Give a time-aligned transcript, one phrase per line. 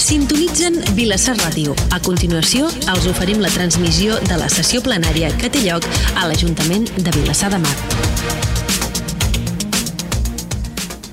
[0.00, 1.74] Sintonitzen Vilassar Ràdio.
[1.92, 5.84] A continuació, els oferim la transmissió de la sessió plenària que té lloc
[6.16, 8.49] a l'Ajuntament de Vilassar de Mar.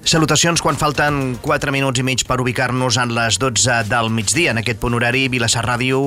[0.08, 4.54] Salutacions quan falten 4 minuts i mig per ubicar-nos en les 12 del migdia.
[4.54, 6.00] En aquest punt horari, Vilassar Ràdio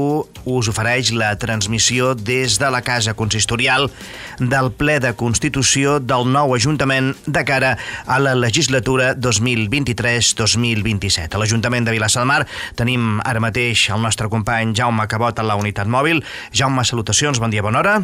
[0.48, 3.92] us ofereix la transmissió des de la Casa Consistorial
[4.40, 7.76] del ple de Constitució del nou Ajuntament de cara
[8.06, 11.36] a la legislatura 2023-2027.
[11.36, 12.48] A l'Ajuntament de Vilassar Mar
[12.80, 16.24] tenim ara mateix el nostre company Jaume Cabot a la unitat mòbil.
[16.56, 18.00] Jaume, salutacions, bon dia, bona hora.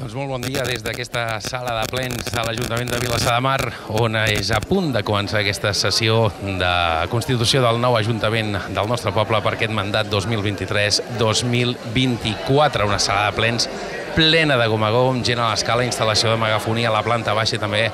[0.00, 3.60] Doncs molt bon dia des d'aquesta sala de plens de l'Ajuntament de Vilassar de Mar,
[4.00, 9.12] on és a punt de començar aquesta sessió de constitució del nou Ajuntament del nostre
[9.12, 12.88] poble per aquest mandat 2023-2024.
[12.88, 13.68] Una sala de plens
[14.14, 17.56] plena de gom a gom, gent a l'escala, instal·lació de megafonia a la planta baixa
[17.56, 17.84] i també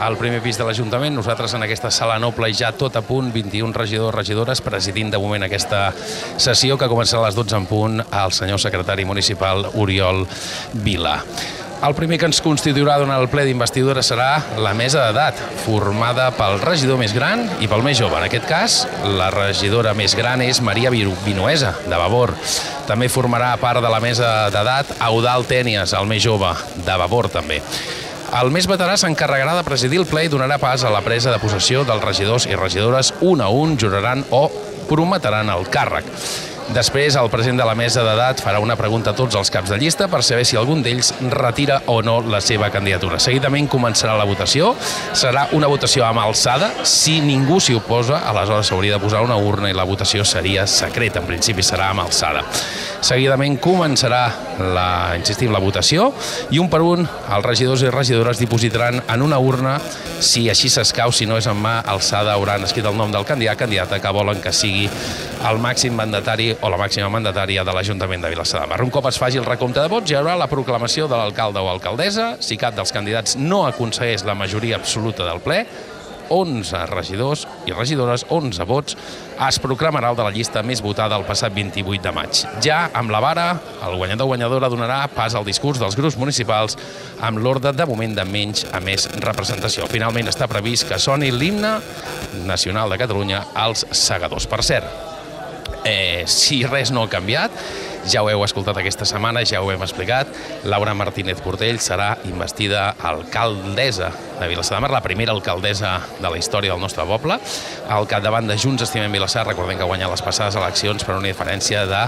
[0.00, 1.14] al primer pis de l'Ajuntament.
[1.16, 5.46] Nosaltres en aquesta sala noble ja tot a punt, 21 regidors, regidores, presidint de moment
[5.46, 10.26] aquesta sessió que començarà a les 12 en punt el senyor secretari municipal Oriol
[10.84, 11.18] Vila.
[11.80, 16.58] El primer que ens constituirà durant el ple d'investidura serà la mesa d'edat, formada pel
[16.60, 18.18] regidor més gran i pel més jove.
[18.18, 18.74] En aquest cas,
[19.16, 22.34] la regidora més gran és Maria Vinuesa, de Vavor.
[22.84, 26.52] També formarà part de la mesa d'edat Eudal Tènies, el més jove,
[26.84, 27.62] de Vavor també.
[28.42, 31.40] El més veterà s'encarregarà de presidir el ple i donarà pas a la presa de
[31.40, 34.50] possessió dels regidors i regidores un a un juraran o
[34.92, 36.12] prometran el càrrec.
[36.70, 39.78] Després, el president de la mesa d'edat farà una pregunta a tots els caps de
[39.80, 43.18] llista per saber si algun d'ells retira o no la seva candidatura.
[43.18, 44.76] Seguidament començarà la votació.
[45.18, 46.70] Serà una votació amb alçada.
[46.86, 51.18] Si ningú s'hi oposa, aleshores s'hauria de posar una urna i la votació seria secreta.
[51.18, 52.44] En principi serà amb alçada.
[53.02, 54.22] Seguidament començarà
[54.60, 56.10] la, insistim, la votació
[56.54, 59.78] i un per un els regidors i regidores dipositaran en una urna
[60.20, 63.58] si així s'escau, si no és en mà alçada, hauran escrit el nom del candidat
[63.58, 64.86] candidata que volen que sigui
[65.48, 68.80] el màxim mandatari o la màxima mandatària de l'Ajuntament de Vilassar de Mar.
[68.84, 71.70] Un cop es faci el recompte de vots, hi haurà la proclamació de l'alcalde o
[71.70, 72.34] alcaldessa.
[72.44, 75.64] Si cap dels candidats no aconsegueix la majoria absoluta del ple,
[76.30, 78.96] 11 regidors i regidores, 11 vots,
[79.48, 82.44] es proclamarà el de la llista més votada el passat 28 de maig.
[82.62, 83.48] Ja amb la vara,
[83.82, 86.78] el guanyador o guanyadora donarà pas al discurs dels grups municipals
[87.26, 89.90] amb l'ordre de moment de menys a més representació.
[89.90, 91.78] Finalment està previst que soni l'himne
[92.46, 94.46] nacional de Catalunya als segadors.
[94.46, 95.09] Per cert,
[95.90, 97.54] eh, si res no ha canviat,
[98.08, 100.30] ja ho heu escoltat aquesta setmana, ja ho hem explicat,
[100.64, 106.38] Laura Martínez Portell serà investida alcaldessa de Vilassar de Mar, la primera alcaldessa de la
[106.38, 107.40] història del nostre poble,
[107.88, 111.28] al capdavant de Junts Estimem Vilassar, recordem que ha guanyat les passades eleccions per una
[111.28, 112.06] diferència de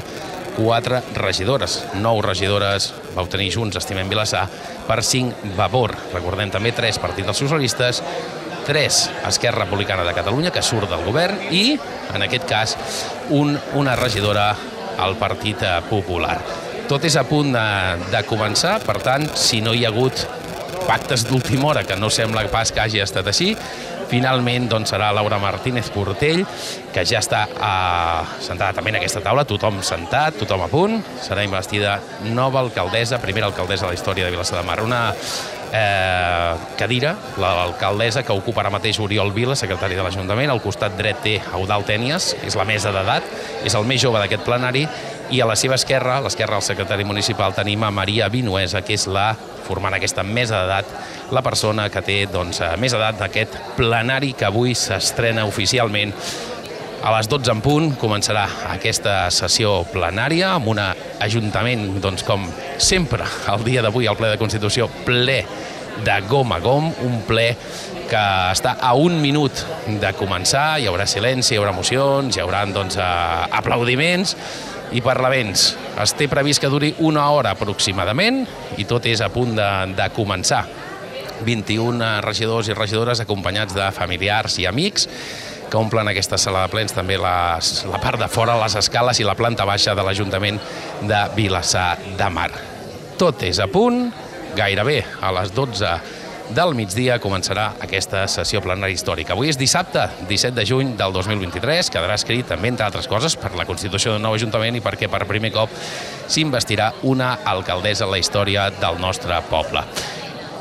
[0.56, 1.78] quatre regidores.
[2.00, 4.46] Nou regidores va obtenir Junts Estimem Vilassar
[4.88, 5.94] per cinc Vavor.
[6.12, 8.02] Recordem també tres partits dels socialistes
[8.66, 11.78] 3 Esquerra Republicana de Catalunya, que surt del govern, i,
[12.14, 12.76] en aquest cas,
[13.30, 14.52] un, una regidora
[14.98, 16.38] al Partit Popular.
[16.90, 17.66] Tot és a punt de,
[18.12, 20.26] de començar, per tant, si no hi ha hagut
[20.86, 23.52] pactes d'última hora, que no sembla pas que hagi estat així,
[24.12, 26.42] finalment doncs, serà Laura Martínez Portell,
[26.92, 31.46] que ja està eh, sentada també en aquesta taula, tothom sentat, tothom a punt, serà
[31.46, 31.98] investida
[32.28, 34.82] nova alcaldessa, primera alcaldessa de la història de Vilassar de Mar.
[34.84, 35.06] Una
[35.72, 41.22] eh, cadira, l'alcaldessa que ocupa ara mateix Oriol Vila, secretari de l'Ajuntament, al costat dret
[41.24, 43.26] té Eudal Tènies, és la mesa d'edat,
[43.64, 44.86] és el més jove d'aquest plenari,
[45.32, 48.98] i a la seva esquerra, a l'esquerra del secretari municipal, tenim a Maria Vinuesa, que
[48.98, 49.32] és la,
[49.64, 50.96] formant aquesta mesa d'edat,
[51.32, 56.12] la persona que té doncs, més edat d'aquest plenari que avui s'estrena oficialment
[57.02, 62.44] a les 12 en punt començarà aquesta sessió plenària amb un ajuntament, doncs, com
[62.78, 65.40] sempre, el dia d'avui, el ple de Constitució, ple
[66.06, 67.48] de gom a gom, un ple
[68.10, 69.64] que està a un minut
[69.98, 74.36] de començar, hi haurà silenci, hi haurà emocions, hi haurà doncs, aplaudiments
[74.94, 75.72] i parlaments.
[76.02, 78.44] Es té previst que duri una hora aproximadament
[78.78, 80.62] i tot és a punt de, de començar.
[81.42, 85.08] 21 regidors i regidores acompanyats de familiars i amics
[85.72, 89.24] que omplen aquesta sala de plens, també les, la part de fora, les escales i
[89.24, 90.58] la planta baixa de l'Ajuntament
[91.08, 92.50] de Vilassar de Mar.
[93.16, 94.02] Tot és a punt,
[94.52, 95.94] gairebé a les 12
[96.52, 99.32] del migdia començarà aquesta sessió plenària històrica.
[99.32, 103.54] Avui és dissabte, 17 de juny del 2023, quedarà escrit també, entre altres coses, per
[103.56, 105.72] la constitució d'un nou Ajuntament i perquè per primer cop
[106.28, 109.86] s'investirà una alcaldessa en la història del nostre poble.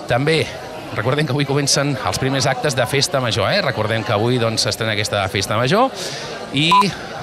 [0.08, 0.46] També
[0.92, 3.62] Recordem que avui comencen els primers actes de festa major, eh?
[3.64, 5.88] Recordem que avui doncs, s'estrena aquesta festa major
[6.52, 6.68] i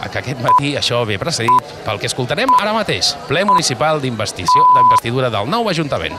[0.08, 5.50] que aquest matí això ve precedit pel que escoltarem ara mateix, ple municipal d'investidura del
[5.52, 6.16] nou Ajuntament.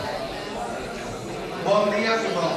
[1.66, 2.52] Bon dia a.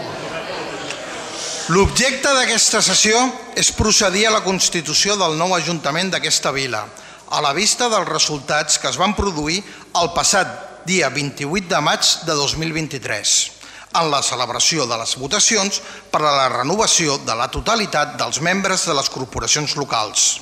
[1.73, 3.17] L'objecte d'aquesta sessió
[3.57, 6.85] és procedir a la constitució del nou Ajuntament d'aquesta vila,
[7.33, 9.63] a la vista dels resultats que es van produir
[10.03, 13.62] el passat dia 28 de maig de 2023,
[13.95, 15.81] en la celebració de les votacions
[16.11, 20.41] per a la renovació de la totalitat dels membres de les corporacions locals.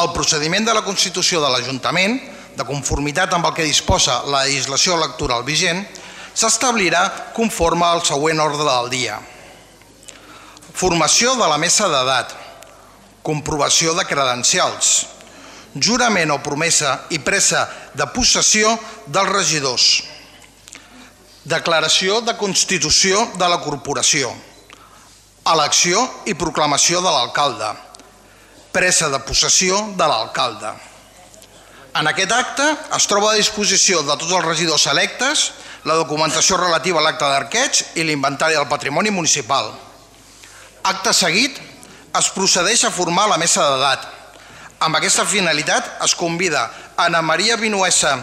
[0.00, 2.18] El procediment de la Constitució de l'Ajuntament,
[2.56, 5.82] de conformitat amb el que disposa la legislació electoral vigent,
[6.34, 9.18] s'establirà conforme al següent ordre del dia.
[10.74, 12.36] Formació de la mesa d'edat,
[13.26, 15.06] comprovació de credencials,
[15.74, 18.72] jurament o promesa i presa de possessió
[19.06, 19.88] dels regidors,
[21.44, 24.30] declaració de constitució de la corporació,
[25.50, 27.70] elecció i proclamació de l'alcalde,
[28.72, 30.74] presa de possessió de l'alcalde.
[31.96, 32.66] En aquest acte
[32.96, 35.50] es troba a disposició de tots els regidors electes
[35.88, 39.72] la documentació relativa a l'acte d'arqueig i l'inventari del patrimoni municipal.
[40.84, 41.56] Acte seguit,
[42.18, 44.06] es procedeix a formar la mesa d'edat,
[44.80, 46.62] amb aquesta finalitat es convida
[46.96, 48.14] Ana Maria Vinuesa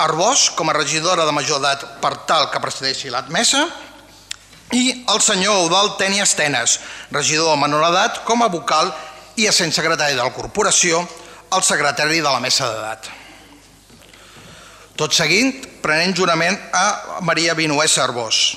[0.00, 3.66] Arbós com a regidora de major edat per tal que presideixi l'admesa
[4.72, 6.78] i el senyor Eudal Teni Estenes,
[7.10, 8.92] regidor de menor edat, com a vocal
[9.36, 11.02] i essent secretari de la corporació,
[11.52, 13.10] el secretari de la mesa d'edat.
[14.96, 15.52] Tot seguint,
[15.82, 18.56] prenent jurament a Maria Vinuesa Arbós.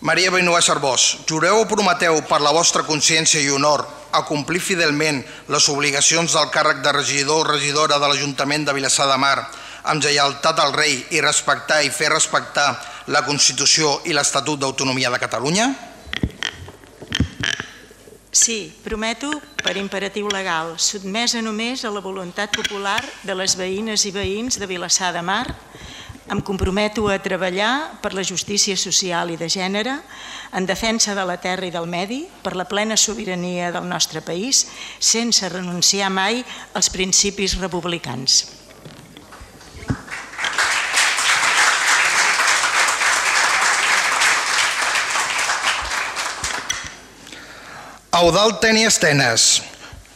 [0.00, 5.22] Maria Vinuesa Arbós, jureu o prometeu per la vostra consciència i honor a complir fidelment
[5.48, 9.36] les obligacions del càrrec de regidor o regidora de l'Ajuntament de Vilassar de Mar
[9.88, 12.70] amb lleialtat al rei i respectar i fer respectar
[13.08, 15.68] la Constitució i l'Estatut d'Autonomia de Catalunya?
[18.30, 19.30] Sí, prometo,
[19.64, 24.68] per imperatiu legal, sotmesa només a la voluntat popular de les veïnes i veïns de
[24.68, 25.46] Vilassar de Mar,
[26.28, 29.96] em comprometo a treballar per la justícia social i de gènere,
[30.52, 34.66] en defensa de la terra i del medi, per la plena sobirania del nostre país,
[35.00, 36.44] sense renunciar mai
[36.74, 38.44] als principis republicans.
[48.18, 49.62] Eudal Teni Estenes,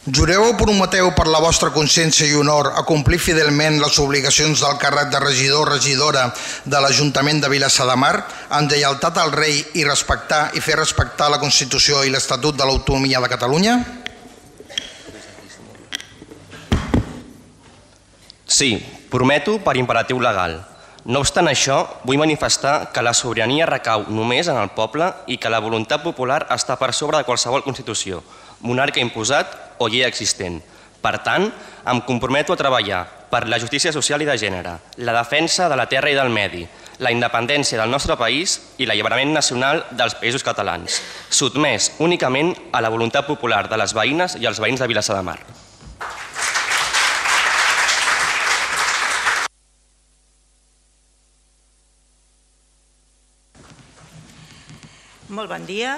[0.03, 5.07] Jureu prometeu per la vostra consciència i honor a complir fidelment les obligacions del càrrec
[5.13, 6.25] de regidor o regidora
[6.67, 8.17] de l'Ajuntament de Vilassar de Mar
[8.49, 13.23] amb lleialtat al rei i respectar i fer respectar la Constitució i l'Estatut de l'Autonomia
[13.23, 13.77] de Catalunya?
[18.43, 18.75] Sí,
[19.07, 20.59] prometo per imperatiu legal.
[21.07, 25.51] No obstant això, vull manifestar que la sobirania recau només en el poble i que
[25.51, 28.19] la voluntat popular està per sobre de qualsevol Constitució,
[28.63, 30.61] monarca imposat o llei existent.
[31.03, 31.49] Per tant,
[31.85, 35.87] em comprometo a treballar per la justícia social i de gènere, la defensa de la
[35.91, 36.63] terra i del medi,
[37.03, 42.93] la independència del nostre país i l'alliberament nacional dels països catalans, sotmès únicament a la
[42.93, 45.39] voluntat popular de les veïnes i els veïns de Vilassar de Mar.
[55.33, 55.97] Molt bon dia.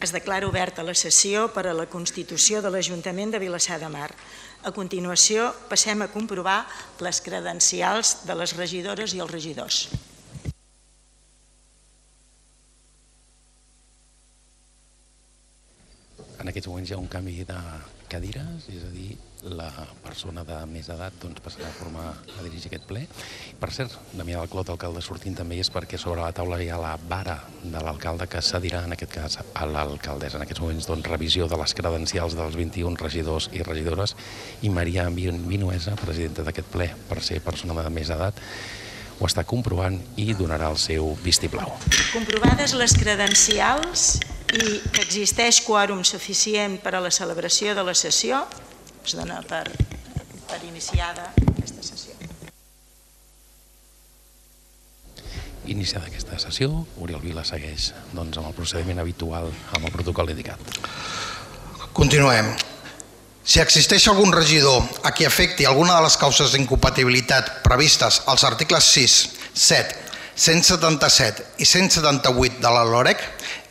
[0.00, 4.08] Es declara oberta la sessió per a la Constitució de l'Ajuntament de Vilassar de Mar.
[4.64, 6.62] A continuació, passem a comprovar
[7.04, 9.82] les credencials de les regidores i els regidors.
[16.40, 17.60] En aquests moments hi ha un canvi de
[18.08, 19.12] cadires, és a dir,
[19.44, 19.68] la
[20.04, 23.04] persona de més edat doncs, passarà a formar a dirigir aquest ple.
[23.60, 26.78] Per cert, Damià del Clot, alcalde sortint també és perquè sobre la taula hi ha
[26.80, 30.38] la vara de l'alcalde que cedirà en aquest cas a l'alcaldessa.
[30.38, 34.16] En aquests moments doncs, revisió de les credencials dels 21 regidors i regidores
[34.62, 38.38] i Maria Vinuesa, presidenta d'aquest ple per ser persona de més edat,
[39.20, 41.74] ho està comprovant i donarà el seu vistiplau.
[42.14, 44.14] Comprovades les credencials,
[44.50, 48.42] i que existeix quòrum suficient per a la celebració de la sessió,
[49.04, 49.64] es dona per,
[50.48, 52.16] per iniciada aquesta sessió.
[55.70, 60.60] Iniciada aquesta sessió, Oriol Vila segueix doncs, amb el procediment habitual, amb el protocol dedicat.
[61.96, 62.52] Continuem.
[63.50, 68.90] Si existeix algun regidor a qui afecti alguna de les causes d'incompatibilitat previstes als articles
[68.94, 69.16] 6,
[69.54, 69.96] 7,
[70.40, 73.24] 177 i 178 de la LOREC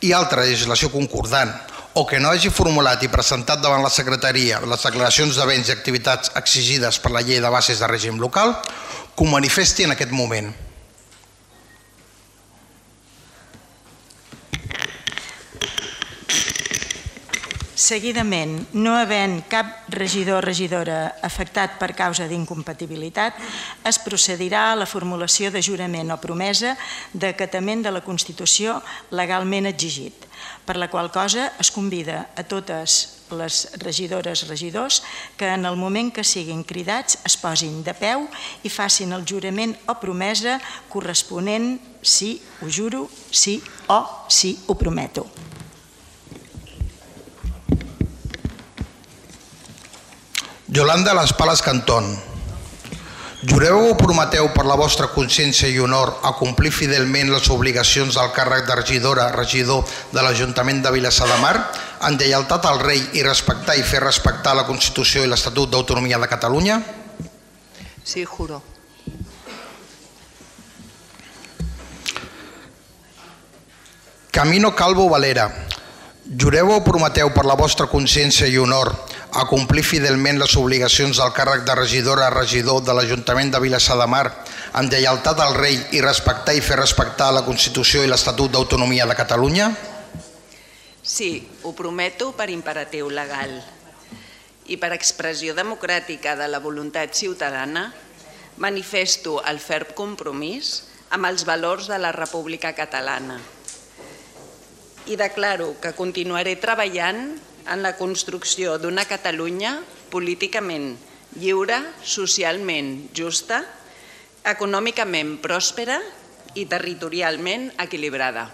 [0.06, 1.54] i altra legislació concordant
[1.94, 5.74] o que no hagi formulat i presentat davant la Secretaria les declaracions de béns i
[5.74, 8.54] activitats exigides per la llei de bases de règim local,
[9.16, 10.52] que ho manifesti en aquest moment.
[17.80, 23.34] Seguidament, no havent cap regidor o regidora afectat per causa d'incompatibilitat,
[23.82, 26.76] es procedirà a la formulació de jurament o promesa
[27.10, 28.76] d'acatament de la Constitució
[29.10, 30.29] legalment exigit,
[30.70, 35.00] per la qual cosa es convida a totes les regidores regidors
[35.34, 38.28] que en el moment que siguin cridats es posin de peu
[38.62, 43.58] i facin el jurament o promesa corresponent si ho juro, sí
[43.90, 43.98] o
[44.30, 45.26] sí ho prometo.
[50.68, 52.29] Yolanda Las Palas Cantón.
[53.40, 58.34] Jureu o prometeu per la vostra consciència i honor a complir fidelment les obligacions del
[58.36, 61.54] càrrec de regidora, regidor de l'Ajuntament de Vilassar de Mar,
[62.04, 66.28] en lleialtat al rei i respectar i fer respectar la Constitució i l'Estatut d'Autonomia de
[66.28, 66.82] Catalunya?
[68.04, 68.60] Sí, juro.
[74.30, 75.48] Camino Calvo Valera.
[76.28, 78.92] Jureu o prometeu per la vostra consciència i honor
[79.32, 83.96] a complir fidelment les obligacions del càrrec de regidora a regidor de l'Ajuntament de Vilassar
[84.00, 84.24] de Mar
[84.72, 89.16] amb lleialtat al rei i respectar i fer respectar la Constitució i l'Estatut d'Autonomia de
[89.18, 89.70] Catalunya?
[91.02, 93.54] Sí, ho prometo per imperatiu legal.
[94.70, 97.88] I per expressió democràtica de la voluntat ciutadana,
[98.58, 103.40] manifesto el ferm compromís amb els valors de la República Catalana.
[105.10, 107.32] I declaro que continuaré treballant
[107.70, 109.78] en la construcció d'una Catalunya
[110.10, 110.96] políticament
[111.38, 113.62] lliure, socialment justa,
[114.50, 116.00] econòmicament pròspera
[116.58, 118.48] i territorialment equilibrada.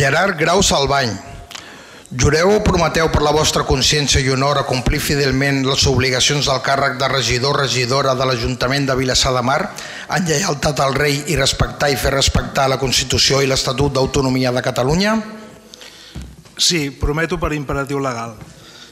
[0.00, 1.29] Gerard Grau Salvany.
[2.10, 6.58] Jureu o prometeu per la vostra consciència i honor a complir fidelment les obligacions del
[6.66, 9.60] càrrec de regidor regidora de l'Ajuntament de Vilassar de Mar
[10.16, 14.62] en lleialtat al rei i respectar i fer respectar la Constitució i l'Estatut d'Autonomia de
[14.66, 15.14] Catalunya?
[16.58, 18.34] Sí, prometo per imperatiu legal.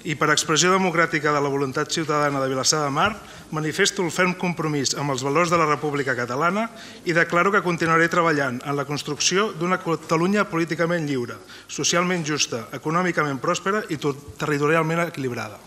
[0.06, 3.16] I per expressió democràtica de la voluntat ciutadana de Vilassar de Mar,
[3.50, 6.68] manifesto el ferm compromís amb els valors de la República Catalana
[7.04, 11.38] i declaro que continuaré treballant en la construcció d'una Catalunya políticament lliure,
[11.68, 15.58] socialment justa, econòmicament pròspera i territorialment equilibrada.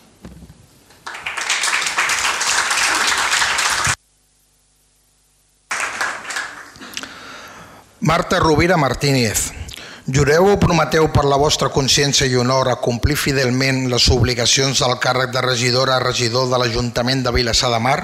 [8.02, 9.61] Marta Rovira Martínez.
[10.10, 14.96] Jureu o prometeu per la vostra consciència i honor a complir fidelment les obligacions del
[14.98, 18.00] càrrec de regidora a regidor de l'Ajuntament de Vilassar de Mar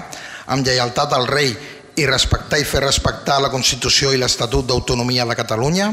[0.45, 1.55] amb lleialtat al rei
[1.97, 5.89] i respectar i fer respectar la Constitució i l'Estatut d'Autonomia de Catalunya?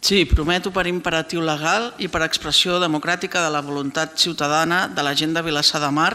[0.00, 5.12] Sí, prometo per imperatiu legal i per expressió democràtica de la voluntat ciutadana de la
[5.12, 6.14] gent de Vilassar de Mar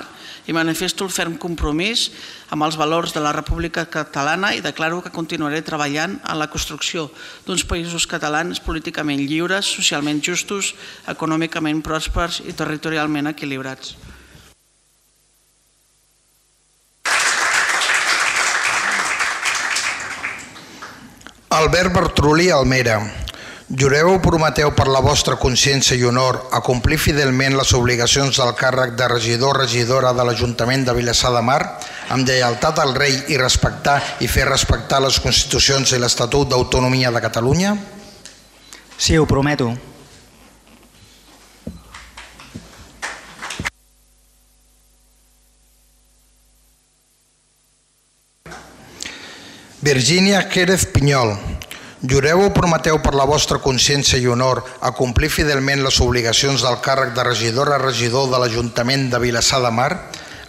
[0.50, 2.08] i manifesto el ferm compromís
[2.50, 7.12] amb els valors de la República Catalana i declaro que continuaré treballant en la construcció
[7.46, 10.74] d'uns països catalans políticament lliures, socialment justos,
[11.08, 13.94] econòmicament pròspers i territorialment equilibrats.
[21.56, 23.25] Albert Bertrulli Almera.
[23.66, 28.52] Jureu o prometeu per la vostra consciència i honor a complir fidelment les obligacions del
[28.54, 31.58] càrrec de regidor o regidora de l'Ajuntament de Vilassar de Mar
[32.14, 37.24] amb lleialtat al rei i respectar i fer respectar les Constitucions i l'Estatut d'Autonomia de
[37.26, 37.74] Catalunya?
[38.98, 39.74] Sí, ho prometo.
[49.82, 51.55] Virgínia Quérez Pinyol.
[52.06, 56.78] Jureu o prometeu per la vostra consciència i honor a complir fidelment les obligacions del
[56.84, 59.90] càrrec de regidor a regidor de l'Ajuntament de Vilassar de Mar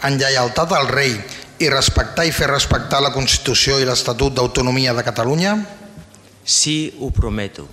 [0.05, 1.15] en lleialtat al rei
[1.63, 5.57] i respectar i fer respectar la Constitució i l'Estatut d'Autonomia de Catalunya?
[6.45, 7.65] Sí, ho prometo.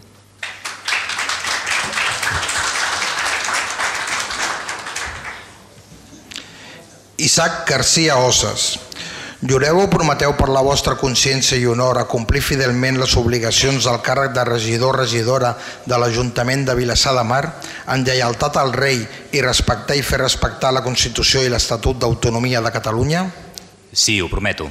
[7.17, 8.82] Isaac García Osas.
[9.43, 13.97] Jureu o prometeu per la vostra consciència i honor a complir fidelment les obligacions del
[13.99, 15.49] càrrec de regidor o regidora
[15.83, 17.41] de l'Ajuntament de Vilassar de Mar
[17.91, 19.01] en lleialtat al rei
[19.35, 23.25] i respectar i fer respectar la Constitució i l'Estatut d'Autonomia de Catalunya?
[23.91, 24.69] Sí, ho prometo.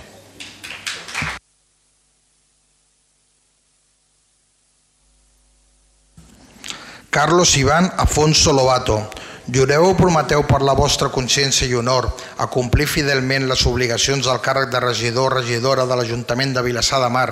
[7.12, 9.02] Carlos Iván Afonso Lobato.
[9.50, 12.06] Jureu o prometeu per la vostra consciència i honor
[12.38, 17.00] a complir fidelment les obligacions del càrrec de regidor o regidora de l'Ajuntament de Vilassar
[17.02, 17.26] de Mar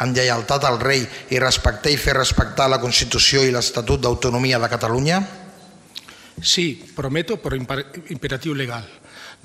[0.00, 4.70] amb lleialtat al rei i respectar i fer respectar la Constitució i l'Estatut d'Autonomia de
[4.72, 5.20] Catalunya?
[6.40, 8.86] Sí, prometo por imperatiu legal.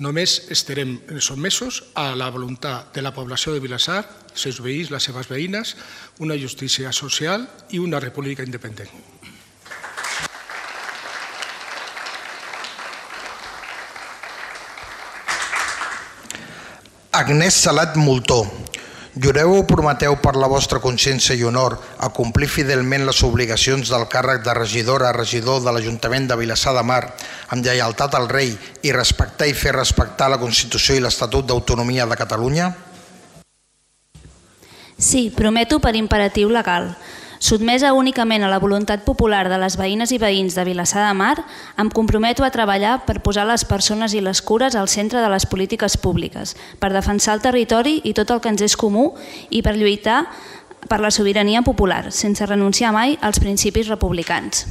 [0.00, 5.04] Només estarem sotmesos a la voluntat de la població de Vilassar, els seus veïns, les
[5.04, 5.76] seves veïnes,
[6.24, 7.44] una justícia social
[7.76, 9.15] i una república independent.
[17.16, 18.44] Agnès Salat Moltó,
[19.16, 24.04] Jureu o prometeu per la vostra consciència i honor a complir fidelment les obligacions del
[24.12, 27.00] càrrec de regidora a regidor de l'Ajuntament de Vilassar de Mar
[27.48, 28.52] amb lleialtat al rei
[28.84, 32.68] i respectar i fer respectar la Constitució i l'Estatut d'Autonomia de Catalunya?
[34.98, 36.92] Sí, prometo per imperatiu legal.
[37.38, 41.36] Sotmesa únicament a la voluntat popular de les veïnes i veïns de Vilassar de Mar,
[41.76, 45.46] em comprometo a treballar per posar les persones i les cures al centre de les
[45.46, 49.12] polítiques públiques, per defensar el territori i tot el que ens és comú
[49.50, 50.24] i per lluitar
[50.86, 54.66] per la sobirania popular, sense renunciar mai als principis republicans.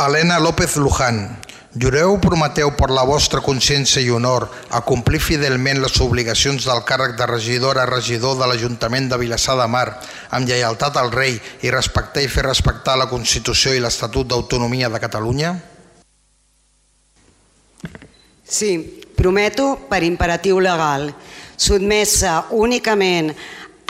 [0.00, 1.38] Helena López Luján,
[1.70, 7.14] Jureu prometeu per la vostra consciència i honor a complir fidelment les obligacions del càrrec
[7.14, 9.84] de regidora a regidor de l'Ajuntament de Vilassar de Mar
[10.34, 14.98] amb lleialtat al rei i respectar i fer respectar la Constitució i l'Estatut d'Autonomia de
[14.98, 15.52] Catalunya?
[18.42, 18.72] Sí,
[19.14, 21.12] prometo per imperatiu legal,
[21.54, 23.30] sotmessa únicament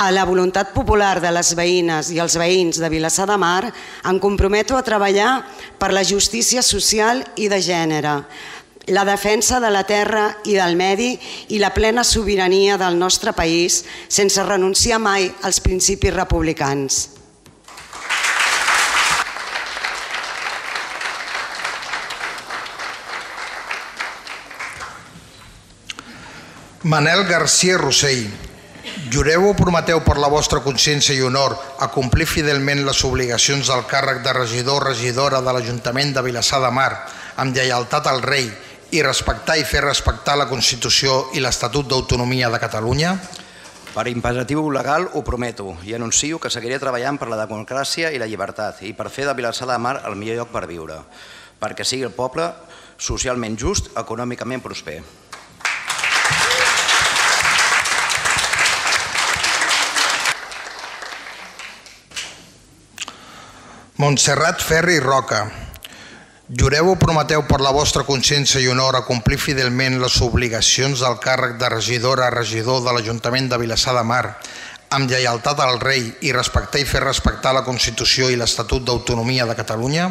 [0.01, 3.69] a la voluntat popular de les veïnes i els veïns de Vilassar de Mar,
[4.09, 5.43] em comprometo a treballar
[5.77, 8.15] per la justícia social i de gènere,
[8.89, 11.13] la defensa de la terra i del medi
[11.53, 17.03] i la plena sobirania del nostre país sense renunciar mai als principis republicans.
[26.83, 28.50] Manel García Rossell,
[29.11, 33.83] Jureu o prometeu per la vostra consciència i honor a complir fidelment les obligacions del
[33.91, 36.93] càrrec de regidor o regidora de l'Ajuntament de Vilassar de Mar
[37.43, 38.47] amb lleialtat al rei
[38.95, 43.17] i respectar i fer respectar la Constitució i l'Estatut d'Autonomia de Catalunya?
[43.91, 48.29] Per imperatiu legal ho prometo i anuncio que seguiré treballant per la democràcia i la
[48.31, 51.01] llibertat i per fer de Vilassar de Mar el millor lloc per viure,
[51.59, 52.47] perquè sigui el poble
[52.95, 55.01] socialment just, econòmicament prosper.
[64.01, 65.43] Montserrat Ferri Roca,
[66.49, 71.19] jureu o prometeu per la vostra consciència i honor a complir fidelment les obligacions del
[71.21, 74.23] càrrec de regidora a regidor de l'Ajuntament de Vilassar de Mar
[74.97, 79.59] amb lleialtat al rei i respectar i fer respectar la Constitució i l'Estatut d'Autonomia de
[79.59, 80.09] Catalunya?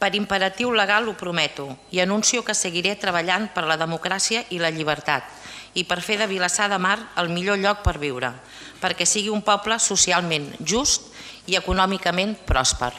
[0.00, 4.72] Per imperatiu legal ho prometo i anuncio que seguiré treballant per la democràcia i la
[4.72, 5.28] llibertat
[5.76, 8.32] i per fer de Vilassar de Mar el millor lloc per viure,
[8.80, 11.10] perquè sigui un poble socialment just
[11.46, 12.92] i econòmicament pròsper.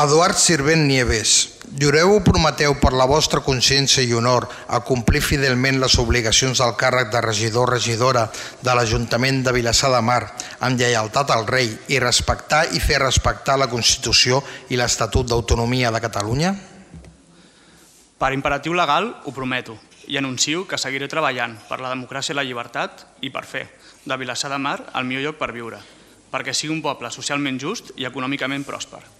[0.00, 5.78] Eduard Sirvent Nieves, jureu o prometeu per la vostra consciència i honor a complir fidelment
[5.80, 8.26] les obligacions del càrrec de regidor o regidora
[8.60, 10.20] de l'Ajuntament de Vilassar de Mar
[10.60, 16.02] amb lleialtat al rei i respectar i fer respectar la Constitució i l'Estatut d'Autonomia de
[16.04, 16.52] Catalunya?
[18.20, 22.44] Per imperatiu legal ho prometo i anuncio que seguiré treballant per la democràcia i la
[22.44, 23.64] llibertat i per fer
[24.04, 25.80] de Vilassar de Mar el millor lloc per viure,
[26.28, 29.19] perquè sigui un poble socialment just i econòmicament pròsper.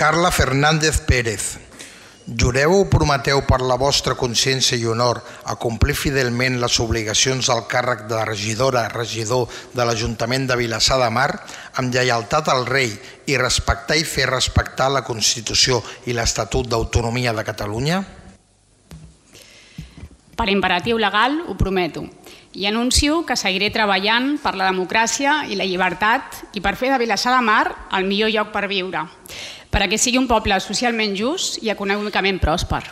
[0.00, 1.58] Carla Fernández Pérez.
[2.24, 7.66] Jureu o prometeu per la vostra consciència i honor a complir fidelment les obligacions del
[7.68, 9.44] càrrec de regidora, regidor
[9.76, 11.28] de l'Ajuntament de Vilassar de Mar
[11.76, 12.96] amb lleialtat al rei
[13.28, 18.00] i respectar i fer respectar la Constitució i l'Estatut d'Autonomia de Catalunya?
[20.32, 22.08] Per imperatiu legal ho prometo
[22.56, 27.04] i anuncio que seguiré treballant per la democràcia i la llibertat i per fer de
[27.04, 27.66] Vilassar de Mar
[28.00, 29.04] el millor lloc per viure
[29.70, 32.82] perquè sigui un poble socialment just i econòmicament pròsper.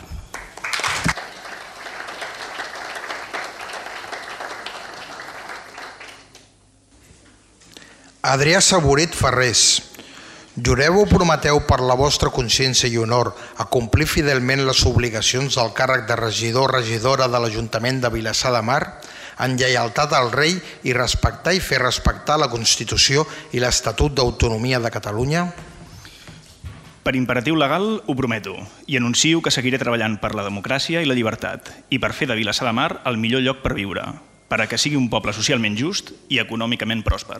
[8.29, 9.79] Adrià Saboret Ferrés,
[10.59, 13.29] Jureu o prometeu per la vostra consciència i honor
[13.63, 18.51] a complir fidelment les obligacions del càrrec de regidor o regidora de l'Ajuntament de Vilassar
[18.51, 18.81] de Mar
[19.39, 23.23] en lleialtat al rei i respectar i fer respectar la Constitució
[23.55, 25.45] i l'Estatut d'Autonomia de Catalunya?
[27.03, 31.15] Per imperatiu legal ho prometo i anuncio que seguiré treballant per la democràcia i la
[31.15, 34.03] llibertat i per fer de Vilassar de Mar el millor lloc per viure,
[34.51, 37.39] per a que sigui un poble socialment just i econòmicament pròsper.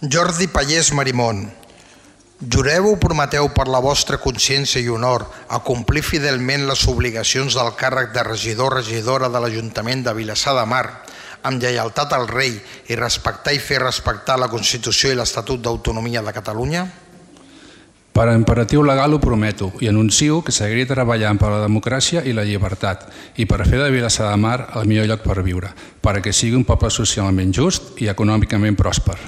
[0.00, 1.46] Jordi Pallés Marimón,
[2.40, 7.72] jureu o prometeu per la vostra consciència i honor a complir fidelment les obligacions del
[7.76, 10.86] càrrec de regidor regidora de l'Ajuntament de Vilassar de Mar
[11.46, 12.54] amb lleialtat al rei
[12.90, 16.86] i respectar i fer respectar la Constitució i l'Estatut d'Autonomia de Catalunya?
[18.16, 22.46] Per imperatiu legal ho prometo i anuncio que seguiré treballant per la democràcia i la
[22.48, 23.04] llibertat
[23.36, 25.68] i per fer de Vilassar de Mar el millor lloc per viure,
[26.00, 29.18] perquè sigui un poble socialment just i econòmicament pròsper.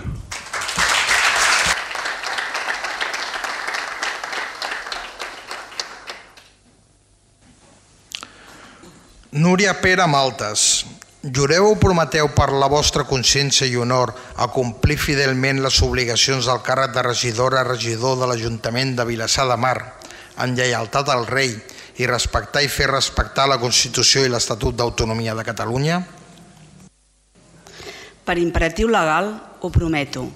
[9.37, 10.87] Núria Pere Maltes,
[11.23, 16.63] jureu o prometeu per la vostra consciència i honor a complir fidelment les obligacions del
[16.63, 19.99] càrrec de regidora regidor de l'Ajuntament de Vilassar de Mar,
[20.39, 21.57] en lleialtat al rei
[21.99, 25.99] i respectar i fer respectar la Constitució i l'Estatut d'Autonomia de Catalunya?
[28.23, 30.29] Per imperatiu legal ho prometo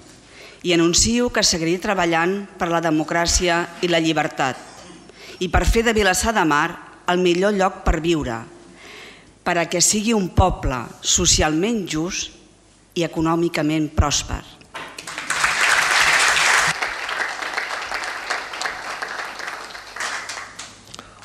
[0.63, 4.59] i anuncio que seguiré treballant per la democràcia i la llibertat
[5.39, 6.67] i per fer de Vilassar de Mar
[7.07, 8.35] el millor lloc per viure,
[9.43, 12.31] per a que sigui un poble socialment just
[12.95, 14.41] i econòmicament pròsper.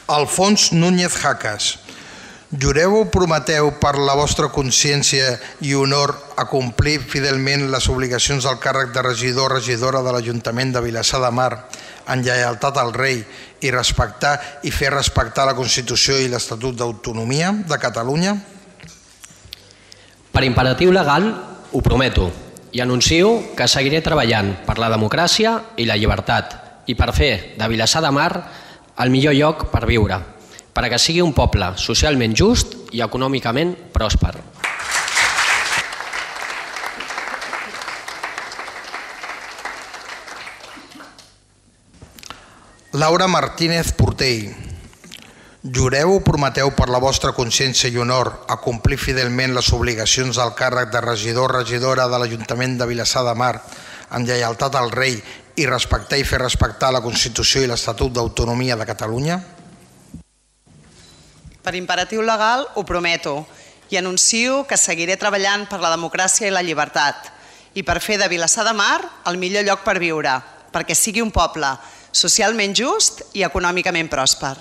[0.09, 1.77] Alfons Núñez Jacas,
[2.49, 8.57] jureu o prometeu per la vostra consciència i honor a complir fidelment les obligacions del
[8.57, 11.53] càrrec de regidor o regidora de l'Ajuntament de Vilassar de Mar
[12.13, 13.21] en lleialtat al rei
[13.61, 18.37] i respectar i fer respectar la Constitució i l'Estatut d'Autonomia de Catalunya?
[20.33, 21.33] Per imperatiu legal,
[21.73, 22.31] ho prometo,
[22.73, 27.69] i anuncio que seguiré treballant per la democràcia i la llibertat i per fer de
[27.69, 28.33] Vilassar de Mar
[28.99, 30.19] el millor lloc per viure,
[30.73, 34.35] per que sigui un poble socialment just i econòmicament pròsper.
[42.99, 44.51] Laura Martínez Portell,
[45.63, 50.51] jureu o prometeu per la vostra consciència i honor a complir fidelment les obligacions del
[50.59, 53.53] càrrec de regidor o regidora de l'Ajuntament de Vilassar de Mar
[54.11, 58.89] amb lleialtat al rei i respectar i fer respectar la Constitució i l'Estatut d'Autonomia de
[58.89, 59.37] Catalunya?
[61.63, 63.45] Per imperatiu legal ho prometo
[63.95, 67.31] i anuncio que seguiré treballant per la democràcia i la llibertat
[67.79, 68.99] i per fer de Vilassar de Mar
[69.31, 70.35] el millor lloc per viure,
[70.75, 71.71] perquè sigui un poble
[72.13, 74.57] socialment just i econòmicament pròsper.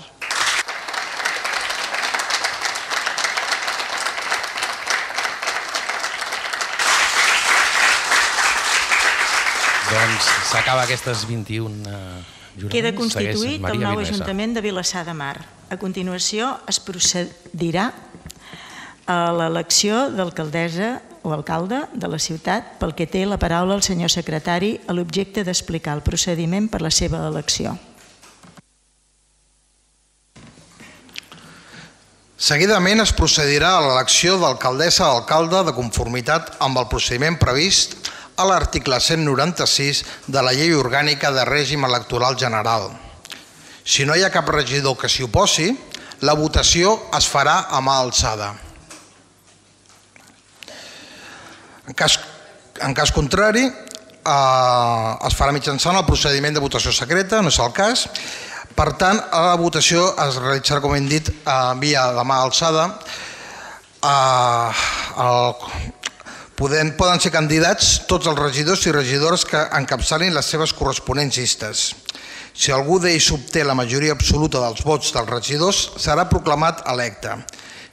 [9.88, 12.18] Doncs s'acaba aquestes 21 uh,
[12.58, 12.74] juraments.
[12.74, 15.38] Queda constituït el nou Ajuntament de Vilassar de Mar.
[15.72, 17.88] A continuació es procedirà
[19.08, 24.08] a l'elecció d'alcaldessa o alcalde de la ciutat pel que té la paraula el senyor
[24.08, 27.76] secretari a l'objecte d'explicar el procediment per la seva elecció.
[32.38, 38.46] Seguidament es procedirà a l'elecció d'alcaldessa o alcalde de conformitat amb el procediment previst a
[38.46, 42.86] l'article 196 de la Llei Orgànica de Règim Electoral General.
[43.82, 45.72] Si no hi ha cap regidor que s'hi oposi,
[46.22, 48.52] la votació es farà a mà alçada.
[51.88, 52.18] En cas,
[52.84, 57.72] en cas contrari, eh, es farà mitjançant el procediment de votació secreta, no és el
[57.72, 58.06] cas.
[58.76, 62.90] Per tant, la votació es realitzarà, com hem dit, eh, via la mà alçada.
[64.04, 64.72] Eh,
[65.24, 65.54] el,
[66.60, 71.94] poden, poden ser candidats tots els regidors i regidores que encapçalin les seves corresponents llistes.
[72.58, 77.36] Si algú d'ells obté la majoria absoluta dels vots dels regidors, serà proclamat electe.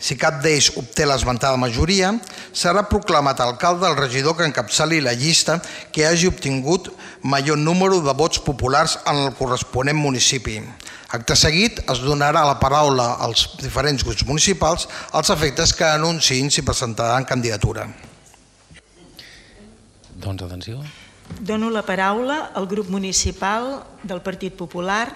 [0.02, 2.10] Si cap d'ells obté l'esmentada majoria,
[2.50, 5.60] serà proclamat alcalde el regidor que encapçali la llista
[5.94, 6.90] que hagi obtingut
[7.22, 10.58] major número de vots populars en el corresponent municipi.
[11.14, 16.66] Acte seguit es donarà la paraula als diferents grups municipals als efectes que anunciïn si
[16.66, 17.86] presentaran candidatura.
[20.18, 20.82] Doncs atenció.
[21.40, 25.10] Dono la paraula al grup municipal del Partit Popular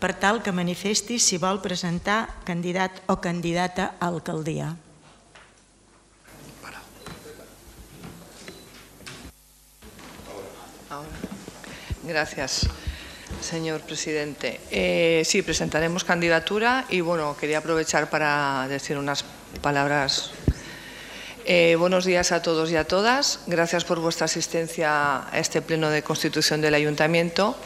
[0.00, 4.76] per tal que manifesti si vol presentar candidat o candidata a alcaldia.
[12.02, 12.66] Gracias,
[13.40, 14.60] señor presidente.
[14.72, 19.24] Eh, sí, presentaremos candidatura y bueno, quería aprovechar para decir unas
[19.62, 20.32] palabras.
[21.52, 23.40] Eh, buenos días a todos y a todas.
[23.48, 27.56] Gracias por vuestra asistencia a este pleno de constitución del Ayuntamiento.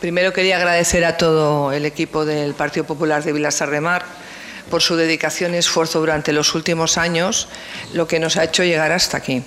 [0.00, 4.06] Primero quería agradecer a todo el equipo del Partido Popular de Vilasar de Mar
[4.70, 7.48] por su dedicación y esfuerzo durante los últimos años,
[7.92, 9.42] lo que nos ha hecho llegar hasta aquí.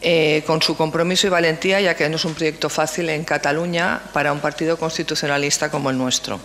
[0.00, 4.00] Eh, con su compromiso y valentía, ya que no es un proyecto fácil en Cataluña
[4.12, 6.38] para un partido constitucionalista como el nuestro.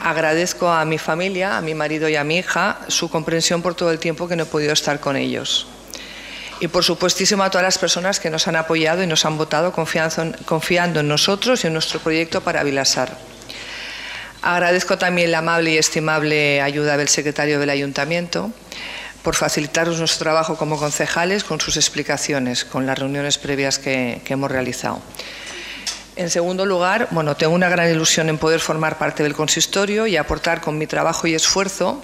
[0.00, 3.90] Agradezco a mi familia, a mi marido y a mi hija su comprensión por todo
[3.90, 5.71] el tiempo que no he podido estar con ellos.
[6.62, 9.72] Y por supuestísimo a todas las personas que nos han apoyado y nos han votado
[9.72, 13.18] confiando en nosotros y en nuestro proyecto para Vilasar.
[14.42, 18.52] Agradezco también la amable y estimable ayuda del secretario del Ayuntamiento
[19.24, 24.48] por facilitarnos nuestro trabajo como concejales con sus explicaciones, con las reuniones previas que, hemos
[24.48, 25.02] realizado.
[26.14, 30.16] En segundo lugar, bueno, tengo una gran ilusión en poder formar parte del consistorio y
[30.16, 32.00] aportar con mi trabajo y esfuerzo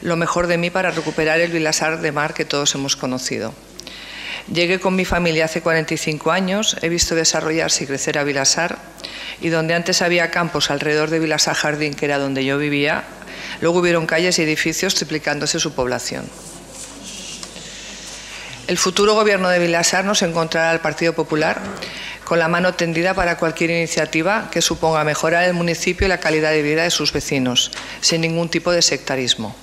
[0.00, 3.52] lo mejor de mí para recuperar el Vilasar de Mar que todos hemos conocido.
[4.52, 8.78] Llegué con mi familia hace 45 años, he visto desarrollarse y crecer a Vilasar
[9.40, 13.04] y donde antes había campos alrededor de Vilasar Jardín, que era donde yo vivía,
[13.60, 16.28] luego hubieron calles y edificios triplicándose su población.
[18.68, 21.60] El futuro gobierno de Vilasar nos encontrará al Partido Popular
[22.24, 26.50] con la mano tendida para cualquier iniciativa que suponga mejorar el municipio y la calidad
[26.50, 29.54] de vida de sus vecinos, sin ningún tipo de sectarismo.